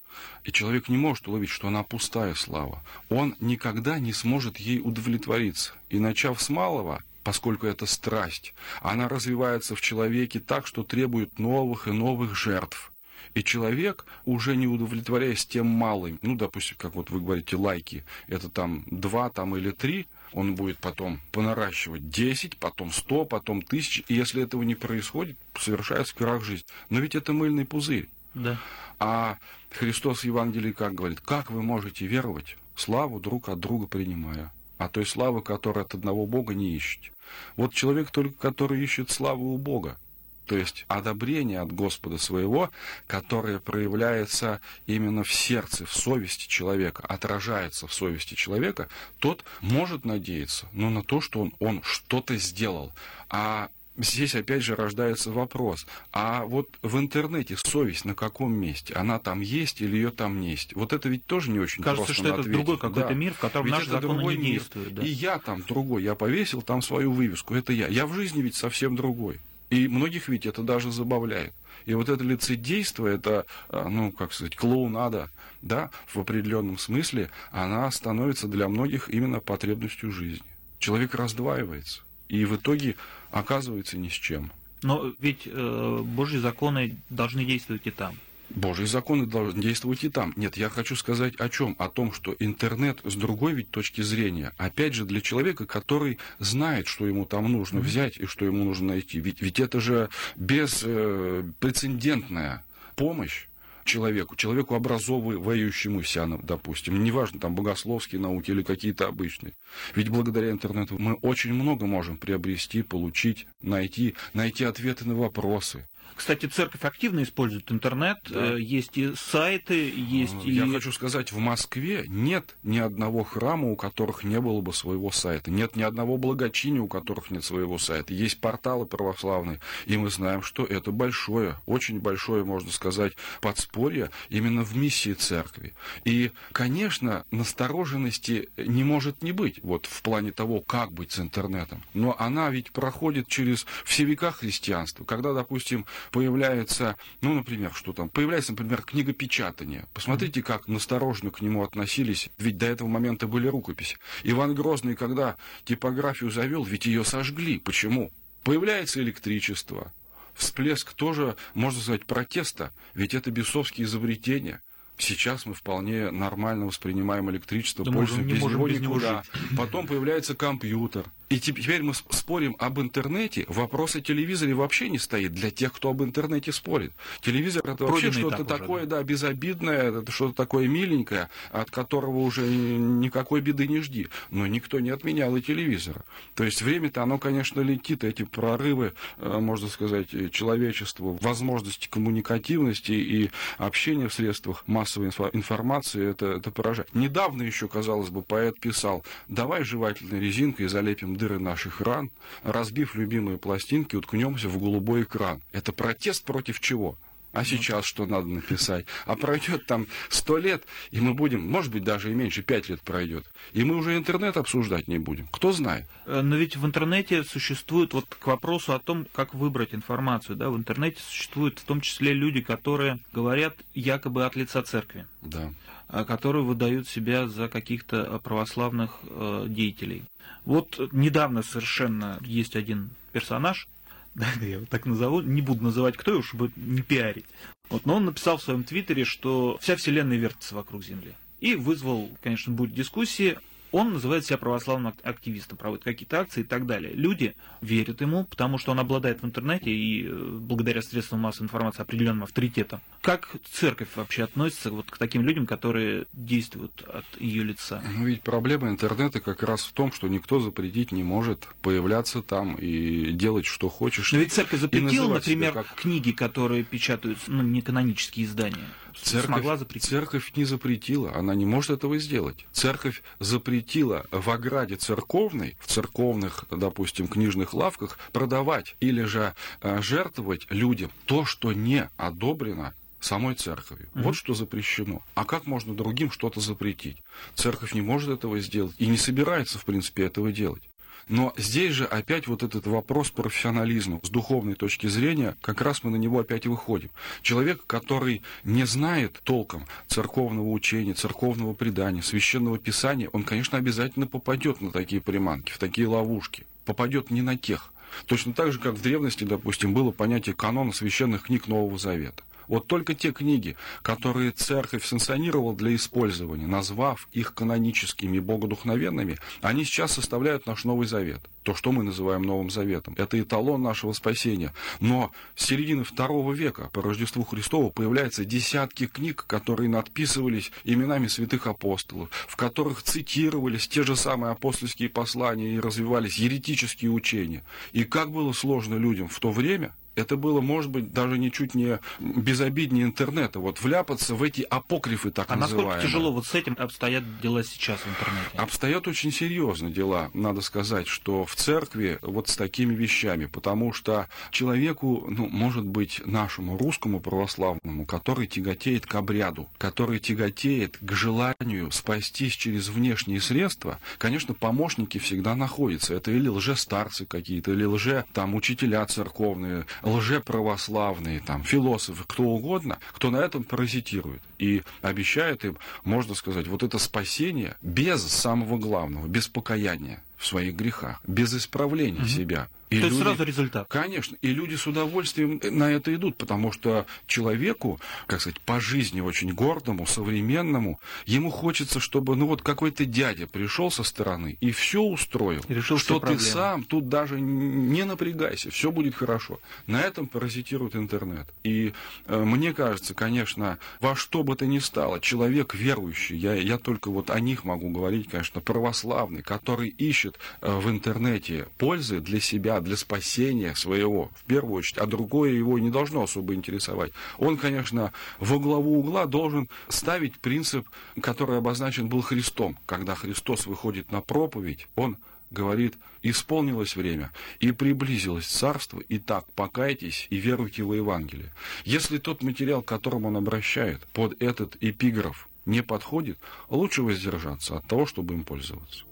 И 0.44 0.52
человек 0.52 0.88
не 0.88 0.96
может 0.96 1.26
уловить, 1.26 1.50
что 1.50 1.66
она 1.66 1.82
пустая 1.82 2.34
слава. 2.34 2.84
Он 3.08 3.34
никогда 3.40 3.98
не 3.98 4.12
сможет 4.12 4.58
ей 4.58 4.78
удовлетвориться. 4.78 5.72
И 5.88 5.98
начав 5.98 6.40
с 6.40 6.48
малого, 6.48 7.02
поскольку 7.22 7.66
это 7.66 7.86
страсть, 7.86 8.54
она 8.80 9.08
развивается 9.08 9.74
в 9.74 9.80
человеке 9.80 10.40
так, 10.40 10.66
что 10.66 10.82
требует 10.82 11.38
новых 11.38 11.88
и 11.88 11.92
новых 11.92 12.36
жертв. 12.36 12.92
И 13.34 13.42
человек, 13.42 14.04
уже 14.26 14.56
не 14.56 14.66
удовлетворяясь 14.66 15.46
тем 15.46 15.66
малым, 15.66 16.18
ну, 16.22 16.36
допустим, 16.36 16.76
как 16.78 16.94
вот 16.94 17.10
вы 17.10 17.20
говорите, 17.20 17.56
лайки, 17.56 18.04
это 18.26 18.48
там 18.48 18.84
два 18.86 19.30
там, 19.30 19.56
или 19.56 19.70
три, 19.70 20.06
он 20.32 20.54
будет 20.54 20.78
потом 20.78 21.20
понаращивать 21.30 22.10
10, 22.10 22.58
потом 22.58 22.92
100, 22.92 23.24
потом 23.26 23.58
1000, 23.58 24.04
и 24.08 24.14
если 24.14 24.42
этого 24.42 24.62
не 24.62 24.74
происходит, 24.74 25.36
совершается 25.58 26.14
крах 26.14 26.42
жизни. 26.42 26.66
Но 26.90 27.00
ведь 27.00 27.14
это 27.14 27.32
мыльный 27.32 27.64
пузырь. 27.64 28.08
Да. 28.34 28.58
А 28.98 29.38
Христос 29.70 30.20
в 30.20 30.24
Евангелии 30.24 30.72
как 30.72 30.94
говорит? 30.94 31.20
Как 31.20 31.50
вы 31.50 31.62
можете 31.62 32.06
веровать, 32.06 32.56
славу 32.76 33.20
друг 33.20 33.48
от 33.48 33.60
друга 33.60 33.86
принимая, 33.86 34.52
а 34.78 34.88
той 34.88 35.06
славы, 35.06 35.42
которую 35.42 35.84
от 35.84 35.94
одного 35.94 36.26
Бога 36.26 36.54
не 36.54 36.74
ищете? 36.74 37.11
Вот 37.56 37.74
человек 37.74 38.10
только, 38.10 38.34
который 38.38 38.82
ищет 38.82 39.10
славу 39.10 39.54
у 39.54 39.58
Бога, 39.58 39.98
то 40.46 40.56
есть 40.56 40.84
одобрение 40.88 41.60
от 41.60 41.72
Господа 41.72 42.18
своего, 42.18 42.70
которое 43.06 43.58
проявляется 43.58 44.60
именно 44.86 45.22
в 45.22 45.32
сердце, 45.32 45.86
в 45.86 45.94
совести 45.94 46.48
человека, 46.48 47.04
отражается 47.06 47.86
в 47.86 47.94
совести 47.94 48.34
человека, 48.34 48.88
тот 49.18 49.44
может 49.60 50.04
надеяться, 50.04 50.68
но 50.72 50.90
на 50.90 51.02
то, 51.02 51.20
что 51.20 51.40
он, 51.40 51.54
он 51.60 51.82
что-то 51.82 52.36
сделал. 52.36 52.92
А 53.28 53.70
Здесь 53.96 54.34
опять 54.34 54.62
же 54.62 54.74
рождается 54.74 55.30
вопрос, 55.30 55.86
а 56.12 56.44
вот 56.46 56.78
в 56.80 56.98
интернете 56.98 57.56
совесть 57.58 58.06
на 58.06 58.14
каком 58.14 58.54
месте? 58.54 58.94
Она 58.94 59.18
там 59.18 59.40
есть 59.40 59.82
или 59.82 59.96
ее 59.96 60.10
там 60.10 60.40
не 60.40 60.52
есть? 60.52 60.74
Вот 60.74 60.94
это 60.94 61.10
ведь 61.10 61.26
тоже 61.26 61.50
не 61.50 61.58
очень 61.58 61.82
Кажется, 61.82 62.06
просто 62.06 62.14
что 62.14 62.28
это 62.28 62.40
ответить. 62.40 62.52
другой 62.52 62.78
какой-то 62.78 63.08
да. 63.08 63.14
мир, 63.14 63.34
в 63.34 63.38
котором 63.38 63.66
ведь 63.66 63.72
наши 63.74 63.84
это 63.84 64.00
законы 64.00 64.14
другой 64.14 64.36
не 64.36 64.42
мир. 64.42 64.52
действуют. 64.60 64.94
Да. 64.94 65.02
И 65.02 65.08
я 65.08 65.38
там 65.38 65.62
другой, 65.62 66.02
я 66.04 66.14
повесил 66.14 66.62
там 66.62 66.80
свою 66.80 67.12
вывеску, 67.12 67.54
это 67.54 67.74
я. 67.74 67.86
Я 67.88 68.06
в 68.06 68.14
жизни 68.14 68.40
ведь 68.40 68.56
совсем 68.56 68.96
другой. 68.96 69.40
И 69.68 69.88
многих 69.88 70.28
ведь 70.28 70.46
это 70.46 70.62
даже 70.62 70.90
забавляет. 70.90 71.52
И 71.84 71.94
вот 71.94 72.08
это 72.08 72.22
лицедейство, 72.24 73.06
это, 73.06 73.44
а, 73.68 73.88
ну, 73.88 74.12
как 74.12 74.32
сказать, 74.32 74.56
клоунада, 74.56 75.30
да, 75.60 75.90
в 76.06 76.18
определенном 76.18 76.78
смысле, 76.78 77.30
она 77.50 77.90
становится 77.90 78.48
для 78.48 78.68
многих 78.68 79.08
именно 79.08 79.40
потребностью 79.40 80.12
жизни. 80.12 80.46
Человек 80.78 81.14
раздваивается. 81.14 82.02
И 82.28 82.44
в 82.44 82.56
итоге 82.56 82.96
оказывается 83.32 83.98
ни 83.98 84.08
с 84.08 84.12
чем. 84.12 84.52
Но 84.82 85.12
ведь 85.18 85.42
э, 85.46 86.02
Божьи 86.04 86.38
законы 86.38 86.96
должны 87.08 87.44
действовать 87.44 87.84
и 87.86 87.90
там. 87.90 88.14
Божьи 88.50 88.84
законы 88.84 89.26
должны 89.26 89.60
действовать 89.62 90.04
и 90.04 90.10
там. 90.10 90.32
Нет, 90.36 90.56
я 90.56 90.68
хочу 90.68 90.94
сказать 90.96 91.36
о 91.36 91.48
чем? 91.48 91.74
О 91.78 91.88
том, 91.88 92.12
что 92.12 92.36
интернет 92.38 93.00
с 93.04 93.14
другой 93.14 93.54
ведь 93.54 93.70
точки 93.70 94.02
зрения, 94.02 94.52
опять 94.58 94.92
же, 94.94 95.06
для 95.06 95.22
человека, 95.22 95.66
который 95.66 96.18
знает, 96.38 96.86
что 96.86 97.06
ему 97.06 97.24
там 97.24 97.50
нужно 97.50 97.80
взять 97.80 98.18
и 98.18 98.26
что 98.26 98.44
ему 98.44 98.64
нужно 98.64 98.88
найти. 98.88 99.18
Ведь, 99.20 99.40
ведь 99.40 99.58
это 99.60 99.80
же 99.80 100.10
беспрецедентная 100.36 102.62
помощь 102.94 103.46
человеку, 103.84 104.36
человеку 104.36 104.74
образовывающемуся, 104.74 106.26
допустим, 106.42 107.02
неважно, 107.02 107.40
там, 107.40 107.54
богословские 107.54 108.20
науки 108.20 108.50
или 108.50 108.62
какие-то 108.62 109.08
обычные. 109.08 109.54
Ведь 109.94 110.08
благодаря 110.08 110.50
интернету 110.50 110.96
мы 110.98 111.14
очень 111.14 111.52
много 111.52 111.86
можем 111.86 112.16
приобрести, 112.16 112.82
получить, 112.82 113.46
найти, 113.60 114.14
найти 114.34 114.64
ответы 114.64 115.06
на 115.06 115.14
вопросы. 115.14 115.86
Кстати, 116.14 116.46
церковь 116.46 116.84
активно 116.84 117.22
использует 117.22 117.72
интернет, 117.72 118.18
да. 118.28 118.52
Э, 118.52 118.60
есть 118.60 118.96
и 118.96 119.14
сайты, 119.16 119.90
есть 119.90 120.36
Я 120.44 120.64
и... 120.64 120.68
Я 120.68 120.72
хочу 120.72 120.92
сказать, 120.92 121.32
в 121.32 121.38
Москве 121.38 122.04
нет 122.06 122.54
ни 122.62 122.78
одного 122.78 123.24
храма, 123.24 123.70
у 123.70 123.76
которых 123.76 124.22
не 124.22 124.40
было 124.40 124.60
бы 124.60 124.72
своего 124.72 125.10
сайта, 125.10 125.50
нет 125.50 125.74
ни 125.74 125.82
одного 125.82 126.18
благочиния, 126.18 126.80
у 126.80 126.86
которых 126.86 127.30
нет 127.30 127.44
своего 127.44 127.78
сайта. 127.78 128.14
Есть 128.14 128.40
порталы 128.40 128.86
православные, 128.86 129.58
и 129.86 129.96
мы 129.96 130.10
знаем, 130.10 130.42
что 130.42 130.64
это 130.64 130.92
большое, 130.92 131.56
очень 131.66 131.98
большое, 131.98 132.44
можно 132.44 132.70
сказать, 132.70 133.14
подспорье 133.40 134.10
именно 134.28 134.62
в 134.62 134.76
миссии 134.76 135.14
церкви. 135.14 135.74
И, 136.04 136.30
конечно, 136.52 137.24
настороженности 137.30 138.48
не 138.56 138.84
может 138.84 139.22
не 139.22 139.32
быть, 139.32 139.60
вот 139.62 139.86
в 139.86 140.02
плане 140.02 140.32
того, 140.32 140.60
как 140.60 140.92
быть 140.92 141.12
с 141.12 141.18
интернетом. 141.18 141.82
Но 141.94 142.14
она 142.18 142.50
ведь 142.50 142.70
проходит 142.70 143.28
через 143.28 143.66
все 143.84 144.04
века 144.04 144.30
христианства, 144.30 145.04
когда, 145.04 145.32
допустим, 145.32 145.84
появляется, 146.10 146.96
ну, 147.20 147.34
например, 147.34 147.72
что 147.74 147.92
там, 147.92 148.08
появляется, 148.08 148.52
например, 148.52 148.82
книгопечатание. 148.82 149.86
Посмотрите, 149.94 150.42
как 150.42 150.68
насторожно 150.68 151.30
к 151.30 151.40
нему 151.40 151.62
относились, 151.62 152.30
ведь 152.38 152.58
до 152.58 152.66
этого 152.66 152.88
момента 152.88 153.26
были 153.26 153.46
рукописи. 153.48 153.96
Иван 154.24 154.54
Грозный, 154.54 154.94
когда 154.94 155.36
типографию 155.64 156.30
завел, 156.30 156.64
ведь 156.64 156.86
ее 156.86 157.04
сожгли. 157.04 157.58
Почему? 157.58 158.10
Появляется 158.44 159.00
электричество, 159.00 159.92
всплеск 160.34 160.92
тоже, 160.94 161.36
можно 161.54 161.80
сказать, 161.80 162.04
протеста, 162.06 162.72
ведь 162.94 163.14
это 163.14 163.30
бесовские 163.30 163.86
изобретения. 163.86 164.60
Сейчас 164.98 165.46
мы 165.46 165.54
вполне 165.54 166.10
нормально 166.10 166.66
воспринимаем 166.66 167.30
электричество, 167.30 167.84
да 167.84 167.90
пользуемся 167.90 168.34
без 168.34 168.42
него 168.42 168.68
без 168.68 168.80
никуда. 168.80 169.24
Него 169.34 169.56
Потом 169.56 169.86
появляется 169.86 170.34
компьютер. 170.34 171.06
И 171.32 171.40
теперь 171.40 171.82
мы 171.82 171.94
спорим 171.94 172.56
об 172.58 172.78
интернете. 172.78 173.46
Вопрос 173.48 173.96
о 173.96 174.02
телевизоре 174.02 174.52
вообще 174.52 174.90
не 174.90 174.98
стоит 174.98 175.32
для 175.32 175.50
тех, 175.50 175.72
кто 175.72 175.88
об 175.88 176.02
интернете 176.02 176.52
спорит. 176.52 176.92
Телевизор 177.22 177.66
это 177.66 177.86
вообще 177.86 178.12
что-то 178.12 178.44
такое, 178.44 178.82
уже, 178.82 178.86
да. 178.86 178.98
да, 178.98 179.02
безобидное, 179.02 180.04
что-то 180.10 180.34
такое 180.34 180.68
миленькое, 180.68 181.30
от 181.50 181.70
которого 181.70 182.18
уже 182.18 182.42
никакой 182.42 183.40
беды 183.40 183.66
не 183.66 183.80
жди. 183.80 184.08
Но 184.30 184.46
никто 184.46 184.78
не 184.78 184.90
отменял 184.90 185.34
и 185.34 185.40
телевизора. 185.40 186.04
То 186.34 186.44
есть 186.44 186.60
время-то 186.60 187.02
оно, 187.02 187.16
конечно, 187.16 187.62
летит, 187.62 188.04
эти 188.04 188.24
прорывы, 188.24 188.92
э, 189.16 189.38
можно 189.38 189.68
сказать, 189.68 190.10
человечеству, 190.32 191.18
возможности 191.22 191.88
коммуникативности 191.88 192.92
и 192.92 193.30
общения 193.56 194.08
в 194.08 194.12
средствах 194.12 194.64
массовой 194.66 195.08
информации, 195.32 196.10
это, 196.10 196.26
это 196.26 196.50
поражает. 196.50 196.94
Недавно 196.94 197.42
еще, 197.42 197.68
казалось 197.68 198.10
бы, 198.10 198.20
поэт 198.20 198.60
писал, 198.60 199.02
давай 199.28 199.64
жевательной 199.64 200.20
резинкой 200.20 200.68
залепим 200.68 201.16
дыры 201.22 201.38
наших 201.38 201.80
ран, 201.80 202.10
разбив 202.42 202.96
любимые 202.96 203.38
пластинки, 203.38 203.94
уткнемся 203.94 204.48
в 204.48 204.58
голубой 204.58 205.02
экран. 205.02 205.40
Это 205.52 205.72
протест 205.72 206.24
против 206.24 206.58
чего? 206.58 206.96
А 207.32 207.44
сейчас 207.44 207.86
что 207.86 208.04
надо 208.06 208.26
написать? 208.26 208.84
А 209.06 209.14
пройдет 209.16 209.64
там 209.66 209.86
сто 210.10 210.36
лет, 210.36 210.64
и 210.90 211.00
мы 211.00 211.14
будем, 211.14 211.40
может 211.48 211.72
быть, 211.72 211.82
даже 211.82 212.10
и 212.10 212.14
меньше, 212.14 212.42
пять 212.42 212.68
лет 212.68 212.82
пройдет. 212.82 213.24
И 213.54 213.64
мы 213.64 213.76
уже 213.76 213.96
интернет 213.96 214.36
обсуждать 214.36 214.86
не 214.86 214.98
будем. 214.98 215.28
Кто 215.32 215.52
знает? 215.52 215.86
Э, 216.04 216.20
но 216.20 216.36
ведь 216.36 216.56
в 216.56 216.66
интернете 216.66 217.24
существует, 217.24 217.94
вот 217.94 218.04
к 218.06 218.26
вопросу 218.26 218.74
о 218.74 218.78
том, 218.78 219.06
как 219.14 219.32
выбрать 219.32 219.74
информацию, 219.74 220.36
да, 220.36 220.50
в 220.50 220.56
интернете 220.56 221.00
существуют 221.00 221.58
в 221.58 221.64
том 221.64 221.80
числе 221.80 222.12
люди, 222.12 222.42
которые 222.42 222.98
говорят 223.14 223.54
якобы 223.74 224.26
от 224.26 224.36
лица 224.36 224.62
церкви. 224.62 225.06
Да 225.22 225.52
которые 225.92 226.42
выдают 226.42 226.88
себя 226.88 227.28
за 227.28 227.48
каких-то 227.48 228.18
православных 228.24 228.98
э, 229.02 229.46
деятелей. 229.48 230.04
Вот 230.44 230.80
недавно 230.92 231.42
совершенно 231.42 232.18
есть 232.22 232.56
один 232.56 232.90
персонаж, 233.12 233.68
я 234.40 234.54
его 234.54 234.66
так 234.66 234.86
назову, 234.86 235.20
не 235.20 235.42
буду 235.42 235.64
называть 235.64 235.96
кто, 235.96 236.18
уж 236.18 236.28
чтобы 236.28 236.50
не 236.56 236.82
пиарить. 236.82 237.26
Вот, 237.68 237.86
но 237.86 237.96
он 237.96 238.06
написал 238.06 238.36
в 238.38 238.42
своем 238.42 238.64
твиттере, 238.64 239.04
что 239.04 239.58
вся 239.60 239.76
Вселенная 239.76 240.16
вертится 240.16 240.54
вокруг 240.54 240.84
Земли. 240.84 241.14
И 241.40 241.54
вызвал, 241.54 242.10
конечно, 242.22 242.52
будет 242.52 242.74
дискуссии 242.74 243.38
он 243.72 243.94
называет 243.94 244.24
себя 244.24 244.38
православным 244.38 244.94
активистом, 245.02 245.58
проводит 245.58 245.84
какие-то 245.84 246.20
акции 246.20 246.42
и 246.42 246.44
так 246.44 246.66
далее. 246.66 246.92
Люди 246.94 247.34
верят 247.60 248.00
ему, 248.00 248.24
потому 248.24 248.58
что 248.58 248.70
он 248.70 248.78
обладает 248.78 249.22
в 249.22 249.26
интернете 249.26 249.70
и 249.70 250.06
э, 250.06 250.38
благодаря 250.40 250.82
средствам 250.82 251.20
массовой 251.20 251.46
информации 251.46 251.82
определенным 251.82 252.24
авторитетом. 252.24 252.80
Как 253.00 253.30
церковь 253.50 253.88
вообще 253.96 254.24
относится 254.24 254.70
вот 254.70 254.90
к 254.90 254.98
таким 254.98 255.22
людям, 255.22 255.46
которые 255.46 256.06
действуют 256.12 256.82
от 256.82 257.04
ее 257.18 257.42
лица? 257.42 257.82
Ну, 257.96 258.04
ведь 258.04 258.22
проблема 258.22 258.68
интернета 258.68 259.20
как 259.20 259.42
раз 259.42 259.62
в 259.62 259.72
том, 259.72 259.90
что 259.90 260.06
никто 260.06 260.38
запретить 260.38 260.92
не 260.92 261.02
может 261.02 261.48
появляться 261.62 262.22
там 262.22 262.56
и 262.56 263.12
делать, 263.12 263.46
что 263.46 263.68
хочешь. 263.68 264.12
Но 264.12 264.18
ведь 264.18 264.32
церковь 264.32 264.60
запретила, 264.60 265.14
например, 265.14 265.52
как... 265.52 265.74
книги, 265.74 266.12
которые 266.12 266.62
печатают 266.62 267.18
ну, 267.26 267.42
не 267.42 267.62
канонические 267.62 268.26
издания. 268.26 268.68
Церковь, 269.00 269.26
смогла 269.26 269.56
запретить. 269.56 269.88
Церковь 269.88 270.32
не 270.36 270.44
запретила, 270.44 271.14
она 271.14 271.34
не 271.34 271.46
может 271.46 271.70
этого 271.70 271.98
сделать. 271.98 272.46
Церковь 272.52 273.02
запретила 273.18 274.06
в 274.10 274.30
ограде 274.30 274.76
церковной, 274.76 275.56
в 275.60 275.66
церковных, 275.66 276.44
допустим, 276.50 277.08
книжных 277.08 277.54
лавках 277.54 277.98
продавать 278.12 278.76
или 278.80 279.02
же 279.02 279.34
э, 279.60 279.80
жертвовать 279.82 280.46
людям 280.50 280.90
то, 281.06 281.24
что 281.24 281.52
не 281.52 281.88
одобрено 281.96 282.74
самой 283.00 283.34
церковью. 283.34 283.88
Mm-hmm. 283.94 284.02
Вот 284.02 284.16
что 284.16 284.34
запрещено. 284.34 285.02
А 285.14 285.24
как 285.24 285.46
можно 285.46 285.74
другим 285.74 286.10
что-то 286.10 286.40
запретить? 286.40 287.02
Церковь 287.34 287.74
не 287.74 287.80
может 287.80 288.10
этого 288.10 288.38
сделать 288.40 288.74
и 288.78 288.86
не 288.86 288.96
собирается, 288.96 289.58
в 289.58 289.64
принципе, 289.64 290.04
этого 290.04 290.32
делать. 290.32 290.62
Но 291.08 291.32
здесь 291.36 291.72
же 291.74 291.84
опять 291.84 292.26
вот 292.26 292.42
этот 292.42 292.66
вопрос 292.66 293.10
профессионализма 293.10 294.00
с 294.02 294.10
духовной 294.10 294.54
точки 294.54 294.86
зрения, 294.86 295.36
как 295.40 295.60
раз 295.60 295.82
мы 295.84 295.90
на 295.90 295.96
него 295.96 296.20
опять 296.20 296.46
выходим. 296.46 296.90
Человек, 297.22 297.64
который 297.66 298.22
не 298.44 298.64
знает 298.64 299.20
толком 299.24 299.64
церковного 299.88 300.48
учения, 300.50 300.94
церковного 300.94 301.54
предания, 301.54 302.02
священного 302.02 302.58
писания, 302.58 303.08
он, 303.12 303.24
конечно, 303.24 303.58
обязательно 303.58 304.06
попадет 304.06 304.60
на 304.60 304.70
такие 304.70 305.00
приманки, 305.00 305.52
в 305.52 305.58
такие 305.58 305.86
ловушки. 305.86 306.46
Попадет 306.64 307.10
не 307.10 307.22
на 307.22 307.36
тех. 307.36 307.72
Точно 308.06 308.32
так 308.32 308.52
же, 308.52 308.58
как 308.58 308.74
в 308.74 308.82
древности, 308.82 309.24
допустим, 309.24 309.74
было 309.74 309.90
понятие 309.90 310.34
канона 310.34 310.72
священных 310.72 311.24
книг 311.24 311.48
Нового 311.48 311.78
Завета. 311.78 312.22
Вот 312.52 312.66
только 312.66 312.92
те 312.92 313.12
книги, 313.12 313.56
которые 313.80 314.30
церковь 314.30 314.84
санкционировала 314.84 315.56
для 315.56 315.74
использования, 315.74 316.46
назвав 316.46 317.08
их 317.10 317.32
каноническими 317.32 318.18
и 318.18 318.20
богодухновенными, 318.20 319.16
они 319.40 319.64
сейчас 319.64 319.92
составляют 319.92 320.44
наш 320.44 320.64
Новый 320.64 320.86
Завет. 320.86 321.22
То, 321.44 321.54
что 321.54 321.72
мы 321.72 321.82
называем 321.82 322.20
Новым 322.20 322.50
Заветом. 322.50 322.94
Это 322.98 323.18
эталон 323.18 323.62
нашего 323.62 323.94
спасения. 323.94 324.52
Но 324.80 325.12
с 325.34 325.46
середины 325.46 325.82
второго 325.82 326.34
века 326.34 326.68
по 326.74 326.82
Рождеству 326.82 327.24
Христову 327.24 327.70
появляются 327.70 328.26
десятки 328.26 328.86
книг, 328.86 329.24
которые 329.26 329.70
надписывались 329.70 330.52
именами 330.64 331.06
святых 331.06 331.46
апостолов, 331.46 332.10
в 332.28 332.36
которых 332.36 332.82
цитировались 332.82 333.66
те 333.66 333.82
же 333.82 333.96
самые 333.96 334.32
апостольские 334.32 334.90
послания 334.90 335.54
и 335.54 335.58
развивались 335.58 336.18
еретические 336.18 336.90
учения. 336.90 337.44
И 337.72 337.84
как 337.84 338.10
было 338.10 338.34
сложно 338.34 338.74
людям 338.74 339.08
в 339.08 339.18
то 339.20 339.30
время– 339.30 339.74
Это 339.94 340.16
было, 340.16 340.40
может 340.40 340.70
быть, 340.70 340.92
даже 340.92 341.18
ничуть 341.18 341.54
не 341.54 341.78
безобиднее 342.00 342.84
интернета. 342.84 343.40
Вот 343.40 343.60
вляпаться 343.60 344.14
в 344.14 344.22
эти 344.22 344.42
апокрифы, 344.42 345.10
так 345.10 345.30
а 345.30 345.36
называемые. 345.36 345.74
насколько 345.76 345.86
тяжело 345.86 346.12
вот 346.12 346.26
с 346.26 346.34
этим 346.34 346.56
обстоят 346.58 347.20
дела 347.20 347.44
сейчас 347.44 347.80
в 347.80 347.88
интернете? 347.88 348.36
Обстоят 348.36 348.88
очень 348.88 349.12
серьезно 349.12 349.70
дела, 349.70 350.10
надо 350.14 350.40
сказать, 350.40 350.86
что 350.86 351.24
в 351.24 351.34
церкви 351.34 351.98
вот 352.02 352.28
с 352.28 352.36
такими 352.36 352.74
вещами, 352.74 353.26
потому 353.26 353.72
что 353.72 354.08
человеку, 354.30 355.06
ну, 355.08 355.28
может 355.28 355.64
быть, 355.64 356.00
нашему 356.06 356.56
русскому 356.56 357.00
православному, 357.00 357.84
который 357.84 358.26
тяготеет 358.26 358.86
к 358.86 358.94
обряду, 358.94 359.48
который 359.58 359.98
тяготеет 359.98 360.78
к 360.80 360.92
желанию 360.92 361.70
спастись 361.70 362.34
через 362.34 362.68
внешние 362.68 363.20
средства, 363.20 363.78
конечно, 363.98 364.34
помощники 364.34 364.98
всегда 364.98 365.34
находятся. 365.36 365.94
Это 365.94 366.10
или 366.10 366.28
лжестарцы 366.28 367.06
какие-то, 367.06 367.52
или 367.52 367.64
лже 367.64 368.04
там 368.12 368.34
учителя 368.34 368.84
церковные, 368.86 369.66
лжеправославные, 369.82 371.20
там, 371.20 371.42
философы, 371.42 372.04
кто 372.06 372.24
угодно, 372.24 372.78
кто 372.92 373.10
на 373.10 373.18
этом 373.18 373.44
паразитирует 373.44 374.22
и 374.38 374.62
обещает 374.80 375.44
им, 375.44 375.58
можно 375.84 376.14
сказать, 376.14 376.46
вот 376.48 376.62
это 376.62 376.78
спасение 376.78 377.56
без 377.62 378.02
самого 378.02 378.58
главного, 378.58 379.06
без 379.06 379.28
покаяния 379.28 380.02
в 380.16 380.26
своих 380.26 380.54
грехах, 380.54 381.00
без 381.06 381.34
исправления 381.34 382.00
угу. 382.00 382.08
себя. 382.08 382.48
И 382.72 382.80
То 382.80 382.86
люди, 382.86 382.94
есть 382.94 383.02
сразу 383.02 383.24
результат. 383.24 383.68
Конечно. 383.68 384.16
И 384.22 384.28
люди 384.28 384.54
с 384.54 384.66
удовольствием 384.66 385.40
на 385.42 385.70
это 385.70 385.94
идут, 385.94 386.16
потому 386.16 386.52
что 386.52 386.86
человеку, 387.06 387.80
как 388.06 388.20
сказать, 388.20 388.40
по 388.40 388.60
жизни 388.60 389.00
очень 389.00 389.32
гордому, 389.32 389.86
современному, 389.86 390.80
ему 391.06 391.30
хочется, 391.30 391.80
чтобы, 391.80 392.16
ну 392.16 392.26
вот 392.26 392.42
какой-то 392.42 392.84
дядя 392.84 393.26
пришел 393.26 393.70
со 393.70 393.82
стороны 393.82 394.38
и 394.40 394.50
все 394.52 394.80
устроил. 394.80 395.42
И 395.48 395.54
решил 395.54 395.78
что 395.78 396.00
ты 396.00 396.18
сам 396.18 396.64
тут 396.64 396.88
даже 396.88 397.20
не 397.20 397.84
напрягайся, 397.84 398.50
все 398.50 398.70
будет 398.70 398.94
хорошо. 398.94 399.40
На 399.66 399.80
этом 399.82 400.06
паразитирует 400.06 400.76
интернет. 400.76 401.26
И 401.44 401.74
э, 402.06 402.24
мне 402.24 402.54
кажется, 402.54 402.94
конечно, 402.94 403.58
во 403.80 403.94
что 403.96 404.22
бы 404.22 404.34
то 404.36 404.46
ни 404.46 404.58
стало, 404.58 405.00
человек 405.00 405.54
верующий, 405.54 406.16
я, 406.16 406.34
я 406.34 406.58
только 406.58 406.90
вот 406.90 407.10
о 407.10 407.20
них 407.20 407.44
могу 407.44 407.68
говорить, 407.68 408.08
конечно, 408.08 408.40
православный, 408.40 409.22
который 409.22 409.68
ищет 409.68 410.18
э, 410.40 410.56
в 410.56 410.70
интернете 410.70 411.46
пользы 411.58 412.00
для 412.00 412.20
себя, 412.20 412.60
для 412.62 412.76
спасения 412.76 413.54
своего, 413.54 414.10
в 414.14 414.24
первую 414.24 414.54
очередь, 414.54 414.78
а 414.78 414.86
другое 414.86 415.32
его 415.32 415.58
не 415.58 415.70
должно 415.70 416.02
особо 416.02 416.34
интересовать. 416.34 416.92
Он, 417.18 417.36
конечно, 417.36 417.92
во 418.18 418.38
главу 418.38 418.78
угла 418.78 419.06
должен 419.06 419.48
ставить 419.68 420.18
принцип, 420.18 420.68
который 421.00 421.38
обозначен 421.38 421.88
был 421.88 422.02
Христом. 422.02 422.56
Когда 422.66 422.94
Христос 422.94 423.46
выходит 423.46 423.92
на 423.92 424.00
проповедь, 424.00 424.66
он 424.76 424.96
говорит, 425.30 425.74
исполнилось 426.02 426.76
время, 426.76 427.10
и 427.40 427.52
приблизилось 427.52 428.26
царство, 428.26 428.80
и 428.80 428.98
так 428.98 429.24
покайтесь 429.32 430.06
и 430.10 430.16
веруйте 430.16 430.62
в 430.62 430.72
Евангелие. 430.72 431.32
Если 431.64 431.98
тот 431.98 432.22
материал, 432.22 432.62
к 432.62 432.66
которому 432.66 433.08
он 433.08 433.16
обращает, 433.16 433.80
под 433.92 434.20
этот 434.22 434.56
эпиграф 434.60 435.28
не 435.46 435.62
подходит, 435.62 436.18
лучше 436.48 436.82
воздержаться 436.82 437.56
от 437.56 437.66
того, 437.66 437.86
чтобы 437.86 438.14
им 438.14 438.24
пользоваться. 438.24 438.84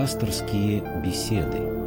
Пасторские 0.00 0.80
беседы. 1.04 1.79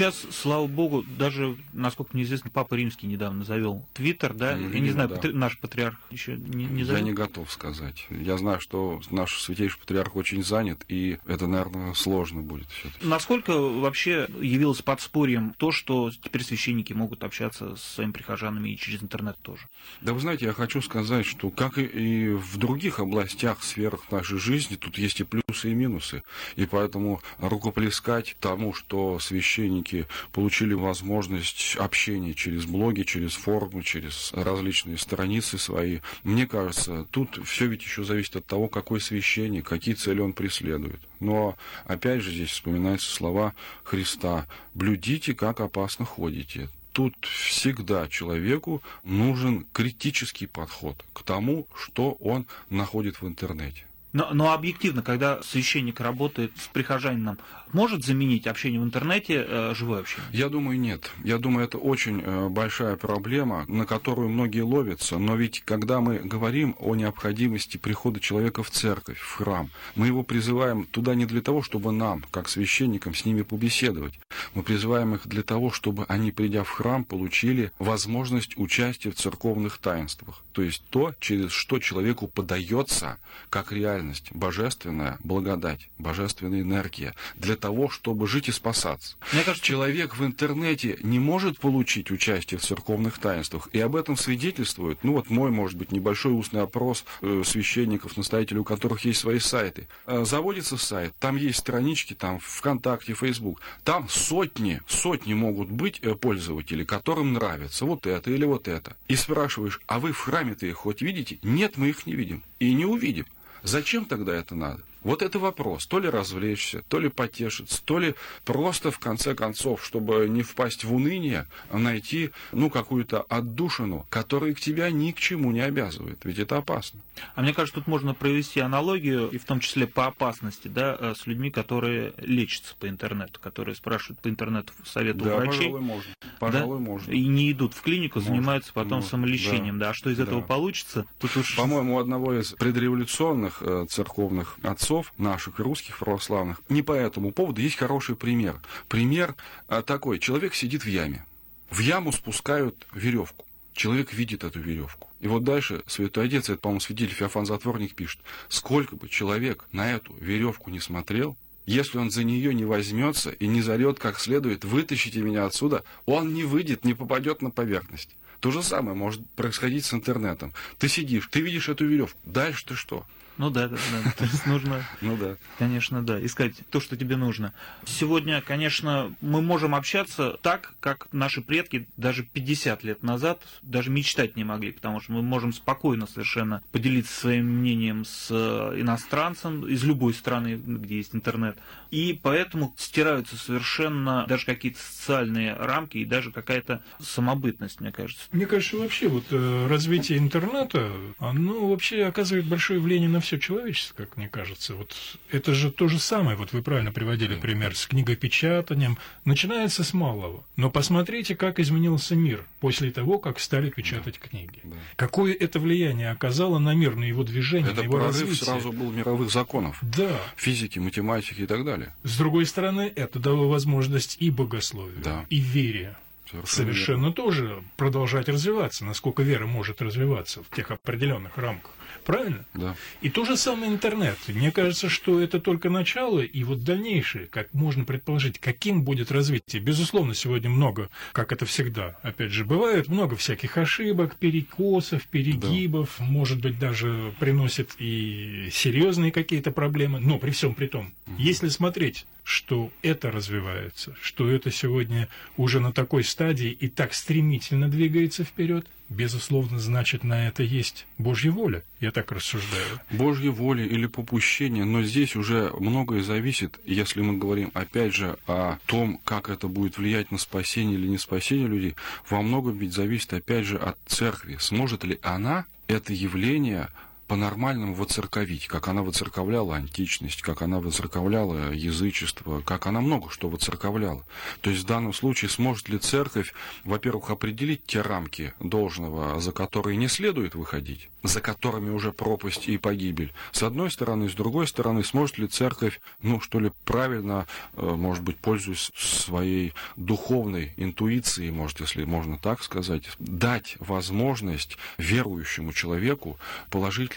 Сейчас, 0.00 0.24
слава 0.30 0.66
богу, 0.66 1.04
даже, 1.18 1.58
насколько 1.74 2.14
мне 2.14 2.22
известно, 2.22 2.48
Папа 2.48 2.72
Римский 2.72 3.06
недавно 3.06 3.44
завел 3.44 3.86
Твиттер, 3.92 4.32
да? 4.32 4.56
Mm-hmm, 4.56 4.72
Я 4.72 4.80
не 4.80 4.90
знаю, 4.92 5.08
да. 5.10 5.16
патри... 5.16 5.32
наш 5.34 5.58
патриарх 5.58 5.98
еще 6.10 6.38
не, 6.38 6.64
не 6.64 6.84
завел. 6.84 7.02
Я 7.02 7.04
не 7.04 7.12
готов 7.12 7.52
сказать. 7.52 8.06
Я 8.08 8.38
знаю, 8.38 8.62
что 8.62 9.02
наш 9.10 9.38
святейший 9.38 9.78
патриарх 9.78 10.16
очень 10.16 10.42
занят, 10.42 10.86
и 10.88 11.18
это, 11.26 11.46
наверное, 11.46 11.92
сложно 11.92 12.40
будет 12.40 12.66
все-таки. 12.70 13.06
Насколько 13.06 13.52
вообще 13.58 14.26
явилось 14.40 14.80
подспорьем 14.80 15.52
то, 15.58 15.70
что 15.70 16.10
теперь 16.10 16.44
священники 16.44 16.94
могут 16.94 17.22
общаться 17.22 17.76
с 17.76 17.82
своими 17.82 18.12
прихожанами 18.12 18.70
и 18.70 18.78
через 18.78 19.02
интернет 19.02 19.36
тоже? 19.42 19.66
Да 20.00 20.14
вы 20.14 20.20
знаете, 20.20 20.46
я 20.46 20.54
хочу 20.54 20.80
сказать, 20.80 21.26
что 21.26 21.50
как 21.50 21.76
и 21.76 22.30
в 22.30 22.56
других 22.56 23.00
областях, 23.00 23.62
сферах 23.62 24.10
нашей 24.10 24.38
жизни, 24.38 24.76
тут 24.76 24.96
есть 24.96 25.20
и 25.20 25.24
плюсы, 25.24 25.72
и 25.72 25.74
минусы. 25.74 26.22
И 26.56 26.64
поэтому 26.64 27.20
рукоплескать 27.36 28.38
тому, 28.40 28.72
что 28.72 29.18
священники 29.18 29.89
все 29.90 30.06
получили 30.32 30.72
возможность 30.72 31.76
общения 31.76 32.34
через 32.34 32.64
блоги, 32.64 33.02
через 33.02 33.34
форумы, 33.34 33.82
через 33.82 34.32
различные 34.32 34.98
страницы 34.98 35.58
свои. 35.58 35.98
Мне 36.22 36.46
кажется, 36.46 37.06
тут 37.10 37.40
все 37.44 37.66
ведь 37.66 37.82
еще 37.82 38.04
зависит 38.04 38.36
от 38.36 38.46
того, 38.46 38.68
какой 38.68 39.00
священник, 39.00 39.66
какие 39.66 39.94
цели 39.94 40.20
он 40.20 40.32
преследует. 40.32 41.00
Но 41.18 41.56
опять 41.86 42.22
же 42.22 42.30
здесь 42.30 42.50
вспоминаются 42.50 43.10
слова 43.10 43.54
Христа 43.82 44.46
«блюдите, 44.74 45.34
как 45.34 45.60
опасно 45.60 46.04
ходите». 46.04 46.68
Тут 46.92 47.14
всегда 47.24 48.08
человеку 48.08 48.82
нужен 49.04 49.64
критический 49.72 50.46
подход 50.46 51.04
к 51.12 51.22
тому, 51.22 51.66
что 51.74 52.12
он 52.20 52.46
находит 52.68 53.22
в 53.22 53.28
интернете. 53.28 53.84
Но, 54.12 54.30
но 54.32 54.52
объективно, 54.52 55.02
когда 55.02 55.40
священник 55.42 56.00
работает 56.00 56.52
с 56.56 56.66
прихожанином, 56.66 57.38
может 57.72 58.04
заменить 58.04 58.48
общение 58.48 58.80
в 58.80 58.84
интернете 58.84 59.44
э, 59.46 59.74
живое 59.76 60.00
общение? 60.00 60.28
Я 60.32 60.48
думаю, 60.48 60.78
нет. 60.80 61.10
Я 61.22 61.38
думаю, 61.38 61.64
это 61.64 61.78
очень 61.78 62.20
э, 62.20 62.48
большая 62.48 62.96
проблема, 62.96 63.64
на 63.68 63.86
которую 63.86 64.28
многие 64.28 64.62
ловятся. 64.62 65.18
Но 65.18 65.36
ведь, 65.36 65.62
когда 65.64 66.00
мы 66.00 66.18
говорим 66.18 66.74
о 66.80 66.96
необходимости 66.96 67.76
прихода 67.76 68.18
человека 68.18 68.64
в 68.64 68.70
церковь, 68.70 69.20
в 69.20 69.36
храм, 69.36 69.70
мы 69.94 70.08
его 70.08 70.24
призываем 70.24 70.84
туда 70.86 71.14
не 71.14 71.26
для 71.26 71.42
того, 71.42 71.62
чтобы 71.62 71.92
нам, 71.92 72.24
как 72.32 72.48
священникам, 72.48 73.14
с 73.14 73.24
ними 73.24 73.42
побеседовать. 73.42 74.18
Мы 74.54 74.64
призываем 74.64 75.14
их 75.14 75.28
для 75.28 75.44
того, 75.44 75.70
чтобы 75.70 76.04
они, 76.08 76.32
придя 76.32 76.64
в 76.64 76.70
храм, 76.70 77.04
получили 77.04 77.70
возможность 77.78 78.58
участия 78.58 79.10
в 79.10 79.14
церковных 79.14 79.78
таинствах. 79.78 80.42
То 80.52 80.62
есть 80.62 80.82
то, 80.90 81.14
через 81.20 81.52
что 81.52 81.78
человеку 81.78 82.26
подается 82.26 83.18
как 83.48 83.70
реальность, 84.00 84.28
божественная 84.32 85.18
благодать, 85.22 85.88
божественная 85.98 86.62
энергия, 86.62 87.14
для 87.34 87.56
того, 87.56 87.90
чтобы 87.90 88.26
жить 88.26 88.48
и 88.48 88.52
спасаться. 88.52 89.16
Мне 89.32 89.42
кажется, 89.42 89.64
человек 89.64 90.16
в 90.16 90.24
интернете 90.24 90.98
не 91.02 91.18
может 91.18 91.58
получить 91.58 92.10
участие 92.10 92.58
в 92.58 92.62
церковных 92.62 93.18
таинствах, 93.18 93.68
и 93.72 93.80
об 93.80 93.96
этом 93.96 94.16
свидетельствует, 94.16 95.04
ну 95.04 95.12
вот 95.12 95.30
мой, 95.30 95.50
может 95.50 95.78
быть, 95.78 95.92
небольшой 95.92 96.32
устный 96.32 96.62
опрос 96.62 97.04
э, 97.20 97.42
священников, 97.44 98.16
настоятелей, 98.16 98.60
у 98.60 98.64
которых 98.64 99.04
есть 99.04 99.20
свои 99.20 99.38
сайты. 99.38 99.86
Э, 100.06 100.24
заводится 100.24 100.76
сайт, 100.76 101.12
там 101.18 101.36
есть 101.36 101.58
странички, 101.58 102.14
там 102.14 102.38
ВКонтакте, 102.40 103.14
Фейсбук, 103.14 103.60
там 103.84 104.08
сотни, 104.08 104.80
сотни 104.86 105.34
могут 105.34 105.70
быть 105.70 106.00
э, 106.02 106.14
пользователи, 106.14 106.84
которым 106.84 107.34
нравится 107.34 107.84
вот 107.84 108.06
это 108.06 108.30
или 108.30 108.44
вот 108.44 108.68
это. 108.68 108.96
И 109.08 109.16
спрашиваешь, 109.16 109.80
а 109.86 109.98
вы 109.98 110.12
в 110.12 110.18
храме-то 110.18 110.66
их 110.66 110.76
хоть 110.76 111.02
видите? 111.02 111.38
Нет, 111.42 111.76
мы 111.76 111.90
их 111.90 112.06
не 112.06 112.14
видим 112.14 112.42
и 112.60 112.74
не 112.74 112.84
увидим. 112.84 113.26
Зачем 113.62 114.04
тогда 114.04 114.34
это 114.34 114.54
надо? 114.54 114.82
Вот 115.02 115.22
это 115.22 115.38
вопрос. 115.38 115.86
То 115.86 115.98
ли 115.98 116.08
развлечься, 116.08 116.82
то 116.88 116.98
ли 116.98 117.08
потешиться, 117.08 117.82
то 117.84 117.98
ли 117.98 118.14
просто, 118.44 118.90
в 118.90 118.98
конце 118.98 119.34
концов, 119.34 119.84
чтобы 119.84 120.28
не 120.28 120.42
впасть 120.42 120.84
в 120.84 120.94
уныние, 120.94 121.46
найти, 121.72 122.30
ну, 122.52 122.68
какую-то 122.68 123.22
отдушину, 123.22 124.06
которая 124.10 124.52
к 124.52 124.60
тебя 124.60 124.90
ни 124.90 125.12
к 125.12 125.18
чему 125.18 125.52
не 125.52 125.60
обязывает. 125.60 126.18
Ведь 126.24 126.38
это 126.38 126.58
опасно. 126.58 127.00
А 127.34 127.42
мне 127.42 127.54
кажется, 127.54 127.80
тут 127.80 127.86
можно 127.86 128.14
провести 128.14 128.60
аналогию, 128.60 129.28
и 129.30 129.38
в 129.38 129.44
том 129.44 129.60
числе 129.60 129.86
по 129.86 130.06
опасности, 130.06 130.68
да, 130.68 130.96
э, 130.98 131.14
с 131.16 131.26
людьми, 131.26 131.50
которые 131.50 132.12
лечатся 132.18 132.74
по 132.78 132.88
интернету, 132.88 133.40
которые 133.40 133.74
спрашивают 133.74 134.20
по 134.20 134.28
интернету 134.28 134.72
совета 134.84 135.18
да, 135.18 135.36
у 135.36 135.38
врачей. 135.38 135.58
пожалуй, 135.58 135.80
можно. 135.80 136.12
Пожалуй, 136.38 136.78
да? 136.78 136.84
можно. 136.84 137.12
И 137.12 137.26
не 137.26 137.52
идут 137.52 137.74
в 137.74 137.82
клинику, 137.82 138.18
можно. 138.18 138.34
занимаются 138.34 138.72
потом 138.72 138.98
можно. 138.98 139.08
самолечением. 139.08 139.78
Да. 139.78 139.86
да. 139.86 139.90
А 139.90 139.94
что 139.94 140.10
из 140.10 140.18
да. 140.18 140.24
этого 140.24 140.40
получится? 140.42 141.06
Тут 141.18 141.36
уж... 141.36 141.56
По-моему, 141.56 141.98
одного 141.98 142.34
из 142.34 142.52
предреволюционных 142.52 143.62
э, 143.62 143.86
церковных 143.88 144.58
отцов 144.62 144.89
отцов 144.90 145.12
наших 145.18 145.58
русских 145.60 145.98
православных. 145.98 146.60
Не 146.68 146.82
по 146.82 146.92
этому 146.92 147.32
поводу 147.32 147.60
есть 147.60 147.76
хороший 147.76 148.16
пример. 148.16 148.60
Пример 148.88 149.36
а, 149.68 149.82
такой. 149.82 150.18
Человек 150.18 150.54
сидит 150.54 150.84
в 150.84 150.88
яме. 150.88 151.24
В 151.70 151.78
яму 151.78 152.12
спускают 152.12 152.86
веревку. 152.92 153.44
Человек 153.72 154.12
видит 154.12 154.42
эту 154.42 154.58
веревку. 154.58 155.08
И 155.20 155.28
вот 155.28 155.44
дальше 155.44 155.82
святой 155.86 156.26
отец, 156.26 156.48
это, 156.48 156.58
по-моему, 156.58 156.80
святитель 156.80 157.14
Феофан 157.14 157.46
Затворник 157.46 157.94
пишет, 157.94 158.20
сколько 158.48 158.96
бы 158.96 159.08
человек 159.08 159.64
на 159.70 159.92
эту 159.92 160.12
веревку 160.14 160.70
не 160.70 160.80
смотрел, 160.80 161.36
если 161.66 161.98
он 161.98 162.10
за 162.10 162.24
нее 162.24 162.52
не 162.52 162.64
возьмется 162.64 163.30
и 163.30 163.46
не 163.46 163.62
зарет 163.62 164.00
как 164.00 164.18
следует, 164.18 164.64
вытащите 164.64 165.20
меня 165.20 165.44
отсюда, 165.44 165.84
он 166.04 166.34
не 166.34 166.42
выйдет, 166.42 166.84
не 166.84 166.94
попадет 166.94 167.42
на 167.42 167.50
поверхность. 167.50 168.16
То 168.40 168.50
же 168.50 168.62
самое 168.62 168.96
может 168.96 169.24
происходить 169.36 169.84
с 169.84 169.94
интернетом. 169.94 170.52
Ты 170.78 170.88
сидишь, 170.88 171.28
ты 171.30 171.40
видишь 171.40 171.68
эту 171.68 171.86
веревку. 171.86 172.18
Дальше 172.24 172.66
ты 172.66 172.74
что? 172.74 173.06
Ну 173.40 173.48
да, 173.48 173.68
да, 173.68 173.76
да. 174.04 174.10
То 174.18 174.24
есть 174.24 174.44
нужно, 174.44 174.84
Ну 175.00 175.16
да. 175.16 175.36
конечно, 175.58 176.02
да, 176.02 176.22
искать 176.22 176.52
то, 176.68 176.78
что 176.78 176.94
тебе 176.94 177.16
нужно. 177.16 177.54
Сегодня, 177.86 178.42
конечно, 178.42 179.14
мы 179.22 179.40
можем 179.40 179.74
общаться 179.74 180.38
так, 180.42 180.74
как 180.80 181.08
наши 181.12 181.40
предки 181.40 181.88
даже 181.96 182.22
50 182.22 182.84
лет 182.84 183.02
назад 183.02 183.40
даже 183.62 183.88
мечтать 183.88 184.36
не 184.36 184.44
могли, 184.44 184.72
потому 184.72 185.00
что 185.00 185.12
мы 185.12 185.22
можем 185.22 185.54
спокойно 185.54 186.06
совершенно 186.06 186.60
поделиться 186.70 187.18
своим 187.18 187.46
мнением 187.46 188.04
с 188.04 188.26
э, 188.30 188.78
иностранцем 188.78 189.66
из 189.66 189.84
любой 189.84 190.12
страны, 190.12 190.60
где 190.62 190.98
есть 190.98 191.14
интернет. 191.14 191.56
И 191.90 192.20
поэтому 192.22 192.74
стираются 192.76 193.38
совершенно 193.38 194.26
даже 194.28 194.44
какие-то 194.44 194.80
социальные 194.80 195.54
рамки 195.54 195.96
и 195.96 196.04
даже 196.04 196.30
какая-то 196.30 196.82
самобытность, 197.00 197.80
мне 197.80 197.90
кажется. 197.90 198.24
Мне 198.32 198.44
кажется, 198.44 198.76
вообще 198.76 199.08
вот 199.08 199.24
э, 199.30 199.66
развитие 199.66 200.18
интернета, 200.18 200.92
оно 201.18 201.68
вообще 201.68 202.04
оказывает 202.04 202.44
большое 202.44 202.78
влияние 202.80 203.08
на 203.08 203.20
все 203.20 203.29
человечество, 203.38 203.94
как 204.04 204.16
мне 204.16 204.28
кажется. 204.28 204.74
Вот 204.74 204.94
это 205.30 205.54
же 205.54 205.70
то 205.70 205.88
же 205.88 205.98
самое, 205.98 206.36
вот 206.36 206.52
вы 206.52 206.62
правильно 206.62 206.92
приводили 206.92 207.34
пример 207.36 207.76
с 207.76 207.86
книгопечатанием, 207.86 208.98
начинается 209.24 209.84
с 209.84 209.92
малого. 209.92 210.44
Но 210.56 210.70
посмотрите, 210.70 211.36
как 211.36 211.58
изменился 211.60 212.14
мир 212.16 212.44
после 212.60 212.90
того, 212.90 213.18
как 213.18 213.38
стали 213.40 213.70
печатать 213.70 214.18
книги. 214.18 214.60
да. 214.64 214.76
Какое 214.96 215.34
это 215.34 215.58
влияние 215.60 216.10
оказало 216.10 216.58
на 216.58 216.74
мир, 216.74 216.96
на 216.96 217.04
его 217.04 217.22
движение, 217.24 217.68
на 217.68 217.72
Это 217.72 217.82
его 217.82 217.94
прорыв 217.98 218.08
развитие. 218.20 218.44
сразу 218.44 218.72
был 218.72 218.90
мировых 218.90 219.30
законов. 219.30 219.78
Да. 219.82 220.18
Физики, 220.36 220.78
математики 220.78 221.42
и 221.42 221.46
так 221.46 221.64
далее. 221.64 221.94
С 222.02 222.16
другой 222.18 222.46
стороны, 222.46 222.92
это 222.94 223.18
дало 223.18 223.48
возможность 223.48 224.16
и 224.20 224.30
богословию, 224.30 225.00
Да. 225.02 225.24
и 225.30 225.38
вере. 225.40 225.96
Совершенно 226.30 226.46
Совершенно 226.46 227.12
тоже 227.12 227.62
продолжать 227.76 228.28
развиваться, 228.28 228.84
насколько 228.84 229.24
вера 229.24 229.46
может 229.46 229.82
развиваться 229.82 230.44
в 230.44 230.54
тех 230.54 230.70
определенных 230.70 231.36
рамках. 231.36 231.72
Правильно? 232.10 232.44
Да. 232.54 232.76
И 233.02 233.08
то 233.08 233.24
же 233.24 233.36
самое 233.36 233.70
интернет. 233.70 234.18
Мне 234.26 234.50
кажется, 234.50 234.88
что 234.88 235.20
это 235.20 235.38
только 235.38 235.70
начало, 235.70 236.20
и 236.20 236.42
вот 236.44 236.64
дальнейшее, 236.64 237.26
как 237.26 237.54
можно 237.54 237.84
предположить, 237.84 238.38
каким 238.38 238.82
будет 238.82 239.12
развитие. 239.12 239.62
Безусловно, 239.62 240.14
сегодня 240.14 240.50
много, 240.50 240.88
как 241.12 241.32
это 241.32 241.46
всегда, 241.46 241.98
опять 242.02 242.32
же, 242.32 242.44
бывает, 242.44 242.88
много 242.88 243.14
всяких 243.14 243.56
ошибок, 243.56 244.16
перекосов, 244.16 245.06
перегибов, 245.06 246.00
может 246.00 246.40
быть, 246.40 246.58
даже 246.58 247.12
приносит 247.20 247.70
и 247.78 248.48
серьезные 248.50 249.12
какие-то 249.12 249.52
проблемы, 249.52 250.00
но 250.00 250.18
при 250.18 250.30
всем 250.30 250.54
при 250.54 250.66
том, 250.66 250.92
если 251.16 251.48
смотреть, 251.48 252.06
что 252.30 252.70
это 252.82 253.10
развивается, 253.10 253.96
что 254.00 254.30
это 254.30 254.52
сегодня 254.52 255.08
уже 255.36 255.58
на 255.58 255.72
такой 255.72 256.04
стадии 256.04 256.50
и 256.50 256.68
так 256.68 256.94
стремительно 256.94 257.68
двигается 257.68 258.22
вперед, 258.22 258.68
безусловно, 258.88 259.58
значит, 259.58 260.04
на 260.04 260.28
это 260.28 260.44
есть 260.44 260.86
Божья 260.96 261.32
воля. 261.32 261.64
Я 261.80 261.90
так 261.90 262.12
рассуждаю. 262.12 262.80
Божьей 262.92 263.30
воли 263.30 263.66
или 263.66 263.86
попущения, 263.86 264.64
но 264.64 264.84
здесь 264.84 265.16
уже 265.16 265.52
многое 265.58 266.04
зависит, 266.04 266.60
если 266.64 267.00
мы 267.02 267.16
говорим 267.16 267.50
опять 267.52 267.94
же 267.94 268.16
о 268.28 268.58
том, 268.66 269.00
как 269.04 269.28
это 269.28 269.48
будет 269.48 269.76
влиять 269.76 270.12
на 270.12 270.18
спасение 270.18 270.78
или 270.78 270.86
не 270.86 270.98
спасение 270.98 271.48
людей, 271.48 271.74
во 272.08 272.22
многом 272.22 272.56
ведь 272.56 272.72
зависит 272.72 273.12
опять 273.12 273.44
же 273.44 273.58
от 273.58 273.76
церкви. 273.86 274.36
Сможет 274.38 274.84
ли 274.84 275.00
она 275.02 275.46
это 275.66 275.92
явление 275.92 276.68
по-нормальному 277.10 277.74
воцерковить, 277.74 278.46
как 278.46 278.68
она 278.68 278.84
воцерковляла 278.84 279.56
античность, 279.56 280.22
как 280.22 280.42
она 280.42 280.60
воцерковляла 280.60 281.50
язычество, 281.50 282.40
как 282.40 282.68
она 282.68 282.80
много 282.80 283.10
что 283.10 283.28
воцерковляла. 283.28 284.04
То 284.42 284.50
есть 284.50 284.62
в 284.62 284.66
данном 284.66 284.92
случае 284.92 285.28
сможет 285.28 285.68
ли 285.68 285.78
церковь, 285.78 286.32
во-первых, 286.62 287.10
определить 287.10 287.66
те 287.66 287.80
рамки 287.80 288.32
должного, 288.38 289.18
за 289.18 289.32
которые 289.32 289.76
не 289.76 289.88
следует 289.88 290.36
выходить, 290.36 290.88
за 291.02 291.20
которыми 291.20 291.70
уже 291.70 291.90
пропасть 291.90 292.48
и 292.48 292.58
погибель, 292.58 293.12
с 293.32 293.42
одной 293.42 293.72
стороны, 293.72 294.08
с 294.08 294.14
другой 294.14 294.46
стороны, 294.46 294.84
сможет 294.84 295.18
ли 295.18 295.26
церковь, 295.26 295.80
ну, 296.02 296.20
что 296.20 296.38
ли, 296.38 296.52
правильно, 296.64 297.26
э, 297.56 297.62
может 297.68 298.04
быть, 298.04 298.18
пользуясь 298.18 298.70
своей 298.76 299.52
духовной 299.76 300.52
интуицией, 300.56 301.32
может, 301.32 301.58
если 301.58 301.82
можно 301.82 302.18
так 302.18 302.44
сказать, 302.44 302.84
дать 303.00 303.56
возможность 303.58 304.56
верующему 304.78 305.52
человеку 305.52 306.16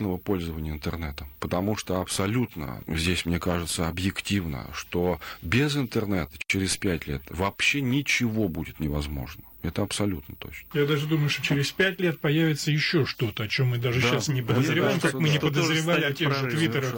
положительного 0.04 0.18
пользования 0.18 0.72
интернетом. 0.72 1.28
Потому 1.40 1.76
что 1.76 2.02
абсолютно, 2.02 2.84
здесь, 2.88 3.26
мне 3.26 3.40
кажется, 3.40 3.88
объективно, 3.88 4.68
что 4.74 5.20
без 5.42 5.76
интернета 5.76 6.32
через 6.48 6.78
пять 6.78 7.08
лет 7.08 7.22
вообще 7.30 7.82
ничего 7.82 8.48
будет 8.48 8.80
невозможно. 8.80 9.44
Это 9.64 9.82
абсолютно 9.82 10.36
точно. 10.36 10.68
Я 10.74 10.86
даже 10.86 11.08
думаю, 11.08 11.30
что 11.30 11.42
через 11.42 11.72
пять 11.72 12.00
лет 12.00 12.20
появится 12.20 12.70
еще 12.70 13.06
что-то, 13.06 13.44
о 13.44 13.48
чем 13.48 13.68
мы 13.70 13.78
даже 13.78 14.02
Да, 14.02 14.08
сейчас 14.10 14.28
не 14.28 14.42
да, 14.42 14.54
подозреваем, 14.54 15.00
да, 15.00 15.08
как 15.10 15.14
мы 15.20 15.28
да. 15.28 15.32
не 15.34 15.38
Что 15.40 15.48
подозревали 15.48 16.04
о 16.04 16.14
тех 16.14 16.36
же 16.38 16.50
твиттерах, 16.52 16.94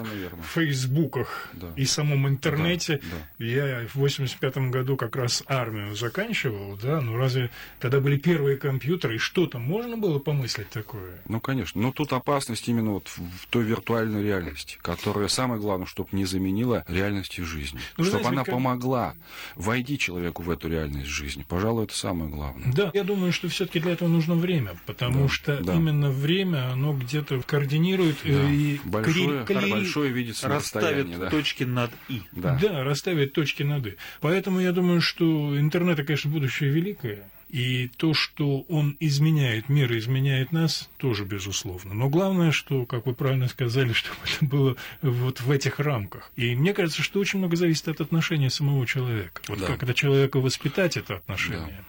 фейсбуках 0.53 1.49
Да. 1.53 1.71
и 1.75 1.85
самом 1.85 2.27
интернете. 2.27 3.01
Да, 3.39 3.45
Я 3.45 3.87
в 3.87 3.95
85 3.95 4.57
году 4.71 4.97
как 4.97 5.15
раз 5.15 5.43
армию 5.47 5.95
заканчивал, 5.95 6.77
да, 6.81 7.01
ну 7.01 7.17
разве 7.17 7.51
тогда 7.79 7.99
были 7.99 8.17
первые 8.17 8.57
компьютеры, 8.57 9.15
и 9.15 9.17
что-то 9.19 9.59
можно 9.59 9.97
было 9.97 10.19
помыслить 10.19 10.69
такое? 10.69 11.19
Ну, 11.27 11.39
конечно. 11.39 11.81
Но 11.81 11.91
тут 11.91 12.13
опасность 12.13 12.67
именно 12.67 12.91
вот 12.91 13.07
в 13.09 13.47
той 13.49 13.63
виртуальной 13.63 14.23
реальности, 14.23 14.77
которая, 14.81 15.27
самое 15.27 15.59
главное, 15.61 15.85
чтобы 15.87 16.09
не 16.13 16.25
заменила 16.25 16.83
реальности 16.87 17.41
жизни. 17.41 17.79
Ну, 17.97 18.03
чтобы 18.05 18.21
знаете, 18.23 18.29
она 18.29 18.43
как- 18.43 18.53
помогла 18.55 19.15
войти 19.55 19.97
человеку 19.99 20.41
в 20.41 20.49
эту 20.49 20.67
реальность 20.69 21.09
жизни. 21.09 21.45
Пожалуй, 21.47 21.83
это 21.85 21.95
самое 21.95 22.29
главное. 22.31 22.54
Да, 22.73 22.91
я 22.93 23.03
думаю, 23.03 23.31
что 23.33 23.47
все-таки 23.49 23.79
для 23.79 23.91
этого 23.93 24.07
нужно 24.09 24.35
время, 24.35 24.75
потому 24.85 25.23
Да, 25.23 25.29
что 25.33 25.63
да. 25.63 25.73
именно 25.75 26.09
время, 26.11 26.71
оно 26.71 26.93
где-то 26.93 27.41
координирует 27.41 28.17
э, 28.23 28.31
Да. 28.33 28.49
и 28.51 28.79
Большое, 28.85 29.43
клей- 29.45 29.71
большое 29.71 30.11
видится 30.11 30.47
Расставит. 30.47 31.17
Да. 31.19 31.29
точки 31.29 31.63
над 31.63 31.91
«и». 32.09 32.21
Да. 32.31 32.57
Да, 32.61 32.83
расставить 32.83 33.33
точки 33.33 33.63
над 33.63 33.87
«и». 33.87 33.95
Поэтому 34.21 34.59
я 34.59 34.71
думаю, 34.71 35.01
что 35.01 35.57
интернет, 35.59 35.99
это, 35.99 36.03
конечно, 36.07 36.29
будущее 36.31 36.69
великое. 36.71 37.29
И 37.47 37.89
то, 37.97 38.13
что 38.15 38.61
он 38.61 38.97
изменяет 38.99 39.69
мир 39.69 39.93
и 39.93 39.99
изменяет 39.99 40.51
нас, 40.51 40.89
тоже 40.97 41.23
безусловно. 41.25 41.93
Но 41.93 42.09
главное, 42.09 42.51
что, 42.51 42.85
как 42.85 43.05
вы 43.05 43.13
правильно 43.13 43.47
сказали, 43.47 43.93
чтобы 43.93 44.17
это 44.25 44.45
было 44.45 44.75
вот 45.03 45.41
в 45.41 45.51
этих 45.51 45.79
рамках. 45.79 46.31
И 46.35 46.55
мне 46.55 46.73
кажется, 46.73 47.03
что 47.03 47.19
очень 47.19 47.39
много 47.39 47.55
зависит 47.55 47.87
от 47.87 48.01
отношения 48.01 48.49
самого 48.49 48.85
человека. 48.87 49.41
Вот 49.47 49.59
Да. 49.59 49.67
как 49.67 49.83
это 49.83 49.93
человека 49.93 50.39
воспитать, 50.39 50.97
это 50.97 51.15
отношение. 51.17 51.59
Да, 51.79 51.83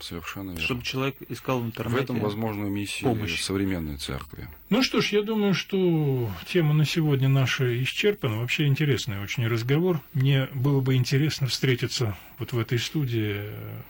совершенно 0.00 0.50
верно. 0.50 0.64
Чтобы 0.64 0.82
человек 0.82 1.16
искал 1.28 1.60
в 1.60 1.62
В 1.64 1.66
интернете. 1.66 2.04
этом, 2.04 2.20
возможно, 2.20 2.64
миссия 2.66 3.04
помощь. 3.04 3.40
современной 3.40 3.96
церкви. 3.96 4.48
Ну 4.68 4.82
что 4.82 5.00
ж, 5.00 5.08
я 5.08 5.22
думаю, 5.22 5.54
что 5.54 6.30
тема 6.46 6.74
на 6.74 6.84
сегодня 6.84 7.28
наша 7.28 7.82
исчерпана. 7.82 8.38
Вообще 8.38 8.66
интересный 8.66 9.20
очень 9.20 9.46
разговор. 9.46 10.00
Мне 10.14 10.48
было 10.54 10.80
бы 10.80 10.94
интересно 10.94 11.46
встретиться 11.46 12.16
вот 12.38 12.52
в 12.52 12.58
этой 12.58 12.78
студии, 12.78 13.42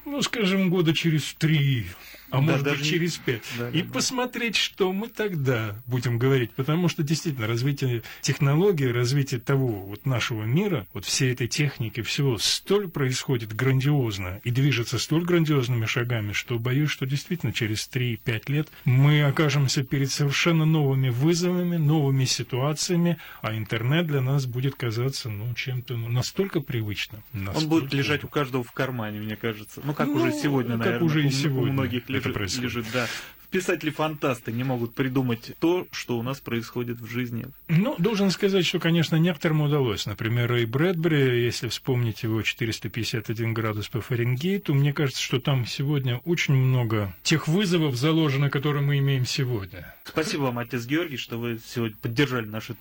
ну, 0.05 0.21
скажем, 0.23 0.71
года 0.71 0.93
через 0.95 1.35
три, 1.35 1.87
а 2.31 2.37
Да, 2.37 2.41
может 2.43 2.63
даже 2.65 2.79
быть 2.81 2.89
через 2.89 3.17
пять, 3.19 3.43
Да, 3.59 3.71
и 3.71 3.83
да, 3.83 3.93
посмотреть, 3.93 4.57
что 4.57 4.93
мы 4.93 5.09
тогда 5.09 5.75
будем 5.87 6.19
говорить. 6.19 6.51
Потому 6.53 6.89
что 6.89 7.03
действительно 7.03 7.47
развитие 7.47 8.03
технологий, 8.23 8.87
развитие 8.89 9.41
того 9.41 9.69
вот 9.69 10.07
нашего 10.07 10.45
мира, 10.45 10.87
вот 10.93 11.05
всей 11.05 11.33
этой 11.33 11.49
техники, 11.49 12.03
всего 12.03 12.39
столь 12.39 12.89
происходит 12.89 13.55
грандиозно 13.55 14.41
и 14.45 14.51
движется 14.51 14.99
столь 14.99 15.25
грандиозными 15.25 15.87
шагами, 15.87 16.33
что 16.33 16.59
боюсь, 16.59 16.91
что 16.91 17.07
действительно 17.07 17.53
через 17.53 17.89
3-5 17.93 18.43
лет 18.49 18.69
мы 18.85 19.23
окажемся 19.23 19.83
перед 19.85 20.11
совершенно 20.11 20.65
новыми 20.65 21.09
вызовами, 21.11 21.77
новыми 21.77 22.25
ситуациями, 22.25 23.17
а 23.43 23.55
интернет 23.57 24.07
для 24.07 24.21
нас 24.21 24.47
будет 24.47 24.75
казаться 24.75 25.29
ну, 25.31 25.53
чем-то 25.55 25.97
ну, 25.97 26.09
настолько 26.09 26.61
привычным. 26.61 27.23
Он 27.35 27.45
настолько- 27.45 27.69
будет 27.69 27.93
лежать 27.95 28.25
у 28.25 28.29
каждого 28.29 28.63
в 28.65 28.73
кармане, 28.73 29.21
мне 29.21 29.37
кажется. 29.37 29.81
Ну, 29.85 29.95
как 29.95 30.07
Ну, 30.09 30.15
уже 30.15 30.33
сегодня, 30.33 30.77
как 30.77 30.87
наверное. 30.87 31.07
уже 31.07 31.23
и 31.23 31.27
у, 31.27 31.31
сегодня 31.31 31.71
у 31.71 31.73
многих 31.73 32.03
это 32.11 32.20
лежит, 32.29 32.35
происходит. 32.35 32.65
лежит, 32.65 32.87
да. 32.93 33.09
Писатели-фантасты 33.51 34.53
не 34.53 34.63
могут 34.63 34.95
придумать 34.95 35.57
то, 35.59 35.89
что 35.91 36.17
у 36.19 36.23
нас 36.23 36.39
происходит 36.39 37.01
в 37.01 37.07
жизни. 37.07 37.47
Ну, 37.69 37.97
должен 37.99 38.31
сказать, 38.31 38.65
что, 38.65 38.79
конечно, 38.79 39.17
некоторым 39.17 39.63
удалось. 39.63 40.07
Например, 40.07 40.49
Рэй 40.49 40.67
Брэдбери, 40.67 41.43
если 41.43 41.69
вспомнить 41.69 42.23
его 42.23 42.43
451 42.43 43.53
градус 43.53 43.89
по 43.89 44.01
Фаренгейту, 44.01 44.73
мне 44.73 44.93
кажется, 44.93 45.21
что 45.21 45.41
там 45.41 45.67
сегодня 45.67 46.19
очень 46.25 46.55
много 46.55 47.15
тех 47.25 47.49
вызовов 47.49 47.97
заложено, 47.97 48.51
которые 48.51 48.85
мы 48.85 48.99
имеем 48.99 49.27
сегодня. 49.27 49.93
Спасибо 50.05 50.43
вам, 50.43 50.59
отец 50.59 50.87
Георгий, 50.87 51.17
что 51.17 51.37
вы 51.37 51.59
сегодня 51.65 51.97
поддержали 52.01 52.47
нашу 52.47 52.77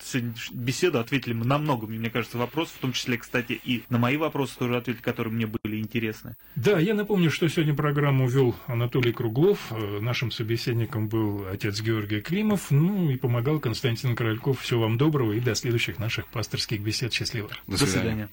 беседу, 0.51 0.99
ответили 0.99 1.33
на 1.33 1.57
много, 1.57 1.87
мне 1.87 2.11
кажется, 2.11 2.37
вопросов, 2.37 2.75
в 2.77 2.79
том 2.79 2.93
числе, 2.93 3.17
кстати, 3.17 3.53
и 3.53 3.83
на 3.89 3.97
мои 3.97 4.17
вопросы 4.17 4.57
тоже 4.57 4.77
ответили, 4.77 5.01
которые 5.01 5.33
мне 5.33 5.47
были 5.47 5.79
интересны. 5.79 6.35
Да, 6.55 6.79
я 6.79 6.93
напомню, 6.93 7.31
что 7.31 7.47
сегодня 7.47 7.73
программу 7.73 8.27
вел 8.27 8.55
Анатолий 8.67 9.13
Круглов, 9.13 9.71
э, 9.71 9.99
нашим 9.99 10.31
собеседником 10.31 10.58
был 10.67 11.47
отец 11.51 11.81
Георгий 11.81 12.21
Климов, 12.21 12.71
ну 12.71 13.09
и 13.09 13.15
помогал 13.15 13.59
Константин 13.59 14.15
Корольков. 14.15 14.61
Всего 14.61 14.81
вам 14.81 14.97
доброго 14.97 15.33
и 15.33 15.39
до 15.39 15.55
следующих 15.55 15.99
наших 15.99 16.27
пасторских 16.27 16.81
бесед. 16.81 17.13
Счастливо. 17.13 17.49
До 17.67 17.77
До 17.77 17.85
свидания. 17.85 18.29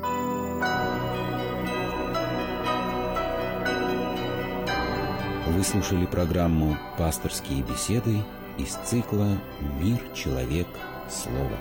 свидания. 0.00 0.56
Вы 5.46 5.62
слушали 5.64 6.04
программу 6.06 6.76
«Пасторские 6.98 7.62
беседы» 7.62 8.18
из 8.58 8.74
цикла 8.74 9.40
«Мир, 9.80 9.98
человек, 10.14 10.66
слово. 11.08 11.58